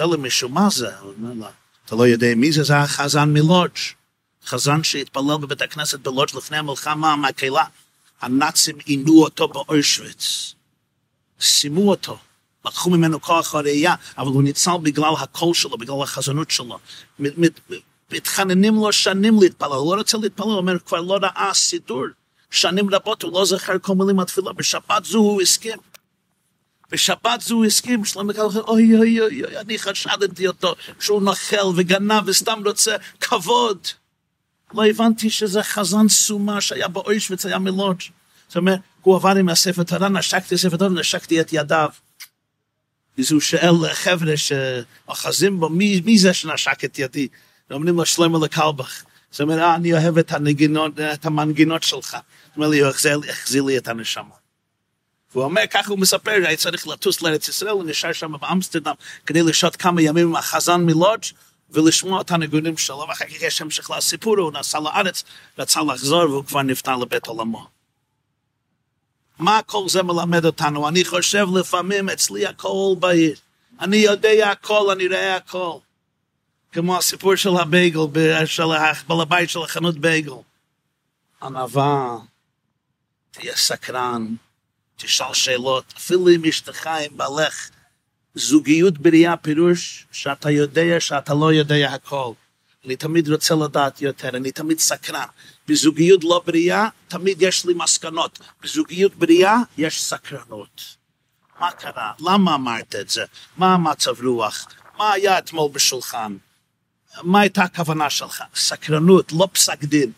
למישהו, 0.00 0.48
מה 0.48 0.70
זה? 0.70 0.88
אתה 1.86 1.96
לא 1.96 2.06
יודע 2.06 2.34
מי 2.36 2.52
זה, 2.52 2.62
זה 2.62 2.76
החזן 2.76 3.32
מלודג'. 3.32 3.76
חזן 4.46 4.82
שהתפלל 4.82 5.36
בבית 5.40 5.62
הכנסת 5.62 6.00
בלודג' 6.00 6.36
לפני 6.36 6.56
המלחמה, 6.56 7.12
המקהלה. 7.12 7.64
הנאצים 8.20 8.76
עינו 8.84 9.22
אותו 9.22 9.48
באושוויץ. 9.48 10.54
סיימו 11.40 11.90
אותו. 11.90 12.18
לקחו 12.66 12.90
ממנו 12.90 13.20
כוח 13.20 13.54
הראייה, 13.54 13.94
אבל 14.18 14.26
הוא 14.30 14.42
ניצל 14.42 14.70
בגלל 14.82 15.12
הקול 15.18 15.54
שלו, 15.54 15.78
בגלל 15.78 16.02
החזנות 16.02 16.50
שלו. 16.50 16.78
מת- 17.18 17.38
מת- 17.38 17.70
מתחננים 18.12 18.74
לו 18.74 18.92
שנים 18.92 19.40
להתפלל, 19.42 19.72
הוא 19.72 19.96
לא 19.96 20.00
רוצה 20.00 20.18
להתפלל, 20.18 20.46
הוא 20.46 20.54
אומר, 20.56 20.78
כבר 20.78 21.00
לא 21.00 21.18
ראה 21.22 21.50
סידור. 21.54 22.04
שנים 22.50 22.94
רבות 22.94 23.22
הוא 23.22 23.32
לא 23.32 23.44
זוכר 23.44 23.78
כל 23.78 23.94
מילים 23.94 24.16
מהתפילה, 24.16 24.52
בשבת 24.52 25.04
זו 25.04 25.18
הוא 25.18 25.42
הסכים. 25.42 25.78
בשבת 26.90 27.40
זו 27.40 27.54
הוא 27.54 27.64
הסכים, 27.64 28.04
שלמה 28.04 28.32
קרא, 28.32 28.44
אוי 28.68 28.96
אוי 28.96 29.20
אוי 29.20 29.44
אוי, 29.44 29.58
אני 29.58 29.78
חשדתי 29.78 30.46
אותו 30.46 30.74
שהוא 31.00 31.22
נוכל 31.22 31.66
וגנב 31.76 32.22
וסתם 32.26 32.62
רוצה 32.64 32.96
כבוד. 33.20 33.78
לא 34.74 34.86
הבנתי 34.86 35.30
שזה 35.30 35.62
חזן 35.62 36.08
סומה 36.08 36.60
שהיה 36.60 36.88
באוישוויץ, 36.88 37.46
היה 37.46 37.58
מלודג'. 37.58 38.00
זאת 38.48 38.56
אומרת, 38.56 38.80
הוא 39.02 39.16
עבר 39.16 39.36
עם 39.36 39.48
הספר 39.48 39.82
תורה, 39.82 40.08
נשקתי 40.08 40.58
ספר 40.58 40.76
תורה, 40.76 40.90
נשקתי 40.90 41.40
את 41.40 41.52
ידיו. 41.52 41.88
אז 43.18 43.32
הוא 43.32 43.40
שואל 43.40 43.92
חבר'ה 43.92 44.34
שאוחזים 44.36 45.60
בו, 45.60 45.68
מי, 45.68 46.00
מי 46.04 46.18
זה 46.18 46.34
שנשק 46.34 46.84
את 46.84 46.98
ידי? 46.98 47.28
אומרים 47.70 47.96
לו 47.96 48.06
שלמה 48.06 48.38
לקלבך. 48.44 49.02
זאת 49.30 49.40
אומרת, 49.40 49.58
אה, 49.58 49.74
אני 49.74 49.92
אוהב 49.92 50.18
את 50.18 50.32
הנגינות, 50.32 51.00
את 51.00 51.26
המנגינות 51.26 51.82
שלך. 51.82 52.14
הוא 52.14 52.20
אומר 52.56 52.68
לי, 52.68 52.80
הוא 52.80 52.90
החזיר 53.28 53.62
לי 53.62 53.78
את 53.78 53.88
הנשמה. 53.88 54.34
והוא 55.36 55.44
אומר, 55.44 55.62
ככה 55.70 55.90
הוא 55.90 55.98
מספר, 55.98 56.30
היה 56.30 56.56
צריך 56.56 56.88
לטוס 56.88 57.22
לארץ 57.22 57.48
ישראל, 57.48 57.70
הוא 57.70 57.84
נשאר 57.84 58.12
שם 58.12 58.32
באמסטרדם 58.40 58.94
כדי 59.26 59.42
לשהות 59.42 59.76
כמה 59.76 60.02
ימים 60.02 60.28
עם 60.28 60.36
החזן 60.36 60.80
מלודג' 60.80 61.24
ולשמוע 61.70 62.20
את 62.20 62.30
הניגונים 62.30 62.76
שלו, 62.76 63.06
ואחר 63.08 63.24
כך 63.24 63.42
יש 63.42 63.62
המשך 63.62 63.90
לסיפור, 63.90 64.38
הוא 64.38 64.52
נסע 64.52 64.80
לארץ, 64.80 65.24
רצה 65.58 65.80
לחזור 65.82 66.30
והוא 66.30 66.44
כבר 66.44 66.62
נפטר 66.62 66.96
לבית 66.96 67.26
עולמו. 67.26 67.66
מה 69.38 69.60
כל 69.66 69.88
זה 69.88 70.02
מלמד 70.02 70.44
אותנו? 70.44 70.88
אני 70.88 71.04
חושב 71.04 71.46
לפעמים 71.60 72.10
אצלי 72.10 72.46
הכל 72.46 72.94
בעיר. 72.98 73.36
אני 73.80 73.96
יודע 73.96 74.50
הכל, 74.50 74.90
אני 74.92 75.06
רואה 75.06 75.36
הכל. 75.36 75.78
כמו 76.72 76.96
הסיפור 76.96 77.36
של 77.36 77.56
הבייגל, 77.56 78.00
של 78.44 78.64
בעל 79.08 79.20
הבית 79.20 79.50
של 79.50 79.62
החנות 79.62 79.98
בייגל. 79.98 80.32
ענווה, 81.42 82.16
תהיה 83.30 83.56
סקרן, 83.56 84.34
תשאל 84.96 85.34
שאלות, 85.34 85.94
אפילו 85.96 86.28
אם 86.28 86.44
אשתך, 86.44 86.86
עם 86.86 87.16
בעלך. 87.16 87.70
זוגיות 88.34 88.98
בריאה 88.98 89.36
פירוש 89.36 90.06
שאתה 90.12 90.50
יודע 90.50 91.00
שאתה 91.00 91.34
לא 91.34 91.52
יודע 91.52 91.90
הכל. 91.94 92.32
אני 92.84 92.96
תמיד 92.96 93.28
רוצה 93.28 93.54
לדעת 93.54 94.02
יותר, 94.02 94.28
אני 94.28 94.52
תמיד 94.52 94.78
סקרן. 94.78 95.26
בזוגיות 95.68 96.24
לא 96.24 96.42
בריאה, 96.46 96.88
תמיד 97.08 97.42
יש 97.42 97.64
לי 97.64 97.74
מסקנות. 97.74 98.38
בזוגיות 98.62 99.14
בריאה, 99.14 99.56
יש 99.78 100.02
סקרנות. 100.02 100.96
מה 101.60 101.70
קרה? 101.72 102.12
למה 102.20 102.54
אמרת 102.54 102.94
את 102.94 103.08
זה? 103.08 103.24
מה 103.56 103.74
המצב 103.74 104.26
רוח? 104.26 104.66
מה 104.98 105.12
היה 105.12 105.38
אתמול 105.38 105.70
בשולחן? 105.72 106.36
מה 107.22 107.40
הייתה 107.40 107.62
הכוונה 107.62 108.10
שלך? 108.10 108.42
סקרנות, 108.54 109.32
לא 109.32 109.48
פסק 109.52 109.84
דין. 109.84 110.12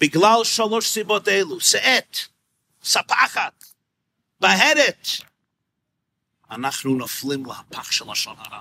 בגלל 0.00 0.44
שלוש 0.44 0.88
סיבות 0.88 1.28
אלו, 1.28 1.60
שאת, 1.60 2.18
ספחת, 2.84 3.64
בהרת, 4.40 5.08
אנחנו 6.50 6.94
נופלים 6.94 7.46
להפך 7.46 7.92
של 7.92 8.04
לשון 8.10 8.36
הרע. 8.38 8.60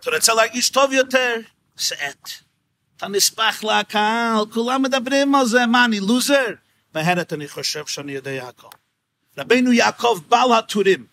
אתה 0.00 0.10
רוצה 0.10 0.34
להרגיש 0.34 0.70
טוב 0.70 0.92
יותר? 0.92 1.34
שאת. 1.76 2.28
אתה 2.96 3.08
נספח 3.08 3.64
לקהל, 3.64 4.44
כולם 4.52 4.82
מדברים 4.82 5.34
על 5.34 5.46
זה, 5.46 5.66
מה, 5.66 5.84
אני 5.84 6.00
לוזר? 6.00 6.46
בהרת 6.92 7.32
אני 7.32 7.48
חושב 7.48 7.86
שאני 7.86 8.12
יודע 8.12 8.48
הכל. 8.48 8.68
רבנו 9.38 9.72
יעקב 9.72 10.20
בעל 10.28 10.52
הטורים, 10.52 11.06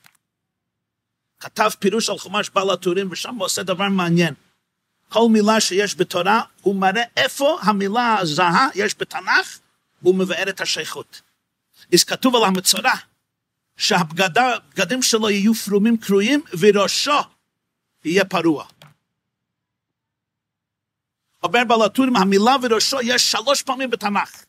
כתב 1.40 1.70
פירוש 1.80 2.10
על 2.10 2.18
חומש 2.18 2.50
בעל 2.50 2.70
הטורים, 2.70 3.12
ושם 3.12 3.36
הוא 3.36 3.46
עושה 3.46 3.64
דבר 3.64 3.90
מעניין. 3.90 4.34
כל 5.10 5.28
מילה 5.32 5.60
שיש 5.60 5.96
בתורה, 5.96 6.42
הוא 6.62 6.76
מראה 6.76 7.04
איפה 7.18 7.58
המילה 7.62 8.18
הזהה 8.20 8.68
יש 8.76 8.96
בתנ"ך, 9.00 9.60
והוא 10.02 10.16
מבאר 10.16 10.50
את 10.50 10.62
השייכות. 10.62 11.22
אז 11.94 12.04
כתוב 12.04 12.36
על 12.36 12.44
המצורע, 12.44 12.94
שהבגדים 13.78 15.02
שלו 15.02 15.30
יהיו 15.30 15.54
פרומים 15.54 15.98
קרועים, 15.98 16.42
וראשו 16.60 17.20
יהיה 18.06 18.26
פרוע. 18.26 18.66
אומר 21.44 21.64
בעל 21.68 21.82
הטורים, 21.82 22.16
המילה 22.16 22.56
וראשו 22.62 22.98
יש 23.02 23.32
שלוש 23.32 23.62
פעמים 23.62 23.90
בתנ"ך. 23.90 24.44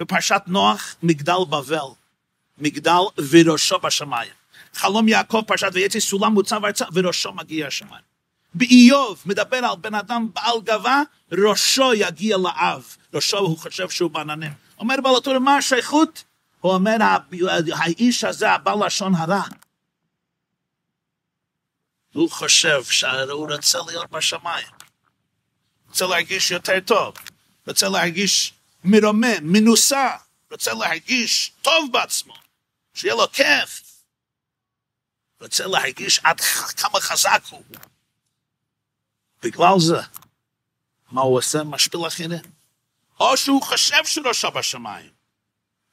בפרשת 0.00 0.42
נוח, 0.46 0.96
מגדל 1.02 1.44
בבל. 1.50 1.88
מגדל 2.58 3.02
וראשו 3.30 3.78
בשמיים. 3.78 4.32
חלום 4.74 5.08
יעקב, 5.08 5.42
פרשת 5.46 5.70
ויצא, 5.72 6.00
סולם 6.00 6.32
מוצב 6.32 6.64
ארצה, 6.64 6.84
וראשו 6.94 7.32
מגיע 7.32 7.66
השמיים. 7.66 8.02
באיוב 8.54 9.22
מדבר 9.26 9.56
על 9.56 9.76
בן 9.80 9.94
אדם 9.94 10.28
בעל 10.34 10.60
גבה, 10.64 11.02
ראשו 11.32 11.94
יגיע 11.94 12.36
לאב. 12.36 12.96
ראשו 13.14 13.38
הוא 13.38 13.58
חושב 13.58 13.90
שהוא 13.90 14.10
בעננים. 14.10 14.52
אומר 14.78 14.96
בעל 15.02 15.38
מה 15.38 15.56
השייכות? 15.56 16.24
הוא 16.62 16.74
אומר, 16.74 16.96
האיש 17.72 18.24
הזה, 18.24 18.50
הבעל 18.50 18.86
לשון 18.86 19.14
הרע, 19.14 19.42
הוא 22.12 22.30
חושב 22.30 22.84
שהוא 22.84 23.52
רוצה 23.52 23.78
להיות 23.86 24.10
בשמיים. 24.10 24.66
רוצה 25.88 26.06
להרגיש 26.06 26.50
יותר 26.50 26.80
טוב, 26.86 27.14
רוצה 27.66 27.88
להרגיש 27.88 28.54
מרומם, 28.84 29.42
מנוסה, 29.42 30.16
רוצה 30.50 30.74
להרגיש 30.74 31.52
טוב 31.62 31.92
בעצמו, 31.92 32.34
שיהיה 32.94 33.14
לו 33.14 33.32
כיף, 33.32 33.82
רוצה 35.40 35.66
להרגיש 35.66 36.20
עד 36.24 36.40
כמה 36.76 37.00
חזק 37.00 37.42
הוא. 37.50 37.62
בגלל 39.42 39.74
זה, 39.78 40.00
מה 41.10 41.20
הוא 41.20 41.38
עושה? 41.38 41.64
משפיל 41.64 42.06
אחרים. 42.06 42.42
או 43.20 43.36
שהוא 43.36 43.62
חושב 43.62 44.04
שראשו 44.04 44.50
בשמיים. 44.50 45.11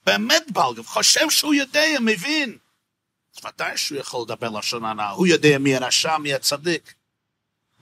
באמת 0.09 0.51
בלגב, 0.51 0.85
חושב 0.85 1.29
שהוא 1.29 1.53
יודע, 1.53 1.81
מבין. 2.01 2.57
אז 3.37 3.45
ודאי 3.45 3.77
שהוא 3.77 3.99
יכול 3.99 4.21
לדבר 4.21 4.49
לשון 4.49 4.85
הרע, 4.85 5.09
הוא 5.09 5.27
יודע 5.27 5.57
מי 5.57 5.75
הרשע, 5.75 6.17
מי 6.17 6.33
הצדיק. 6.33 6.93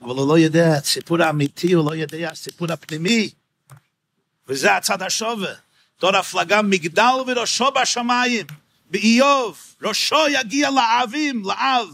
אבל 0.00 0.10
הוא 0.10 0.28
לא 0.28 0.38
יודע 0.38 0.72
הסיפור 0.78 1.22
האמיתי, 1.22 1.72
הוא 1.72 1.90
לא 1.90 1.96
יודע 1.96 2.30
הסיפור 2.30 2.72
הפנימי. 2.72 3.30
וזה 4.46 4.76
הצד 4.76 5.02
השווה. 5.02 5.54
דור 6.00 6.16
הפלגה 6.16 6.62
מגדל 6.62 7.14
וראשו 7.26 7.70
בשמיים. 7.70 8.46
באיוב, 8.90 9.74
ראשו 9.82 10.28
יגיע 10.28 10.70
לאבים, 10.70 11.42
לאב. 11.44 11.88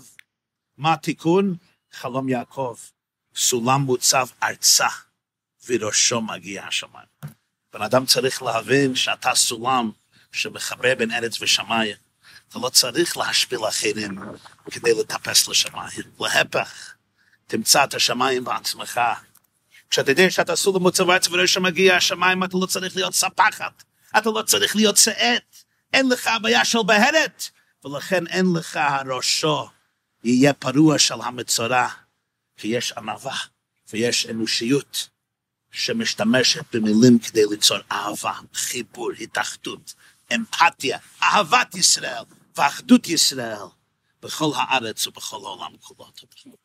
מה 0.79 0.93
התיקון? 0.93 1.57
חלום 1.93 2.29
יעקב. 2.29 2.77
סולם 3.37 3.81
מוצב 3.81 4.27
ארצה, 4.43 4.89
וראשו 5.67 6.21
מגיע 6.21 6.65
השמיים. 6.65 7.07
בן 7.73 7.83
אדם 7.83 8.07
צריך 8.07 8.43
להבין 8.43 8.97
שאתה 8.97 9.35
סולם 9.35 9.91
שמחבר 10.35 10.95
בין 10.95 11.11
ארץ 11.11 11.43
ושמיים. 11.43 11.97
אתה 12.49 12.59
לא 12.59 12.69
צריך 12.69 13.17
להשפיל 13.17 13.69
אחרים 13.69 14.19
כדי 14.71 14.95
לטפס 15.01 15.49
לשמיים. 15.49 16.03
להפך, 16.21 16.95
תמצא 17.47 17.85
את 17.85 17.95
השמיים 17.95 18.45
בעצמך. 18.45 19.01
כשאתה 19.91 20.11
יודע 20.11 20.31
שאתה 20.31 20.57
סולם 20.57 20.83
מוצב 20.83 21.11
ארצה 21.11 21.31
וראשו 21.33 21.61
מגיע 21.61 21.97
השמיים, 21.97 22.45
אתה 22.45 22.57
לא 22.57 22.67
צריך 22.67 22.97
להיות 22.97 23.15
ספחת. 23.15 23.83
אתה 24.19 24.31
לא 24.31 24.43
צריך 24.43 24.77
להיות 24.77 24.97
שאת. 24.97 25.57
אין 25.93 26.09
לך 26.09 26.27
הבעיה 26.27 26.65
של 26.65 26.79
בהרת, 26.87 27.45
ולכן 27.85 28.27
אין 28.27 28.47
לך 28.57 28.79
הראשו 28.83 29.69
יהיה 30.25 30.53
פרוע 30.53 30.99
של 30.99 31.21
המצורע. 31.23 31.89
כי 32.57 32.69
יש 32.69 32.93
ענווה 32.93 33.37
ויש 33.93 34.27
אנושיות 34.27 35.09
שמשתמשת 35.73 36.77
במילים 36.77 37.19
כדי 37.19 37.43
ליצור 37.51 37.79
אהבה, 37.93 38.33
חיבור, 38.55 39.11
התאחדות, 39.21 39.95
אמפתיה, 40.35 40.99
אהבת 41.23 41.75
ישראל 41.75 42.25
ואחדות 42.57 43.09
ישראל 43.09 43.63
בכל 44.23 44.51
הארץ 44.57 45.07
ובכל 45.07 45.37
העולם 45.45 45.77
כולו. 45.81 46.64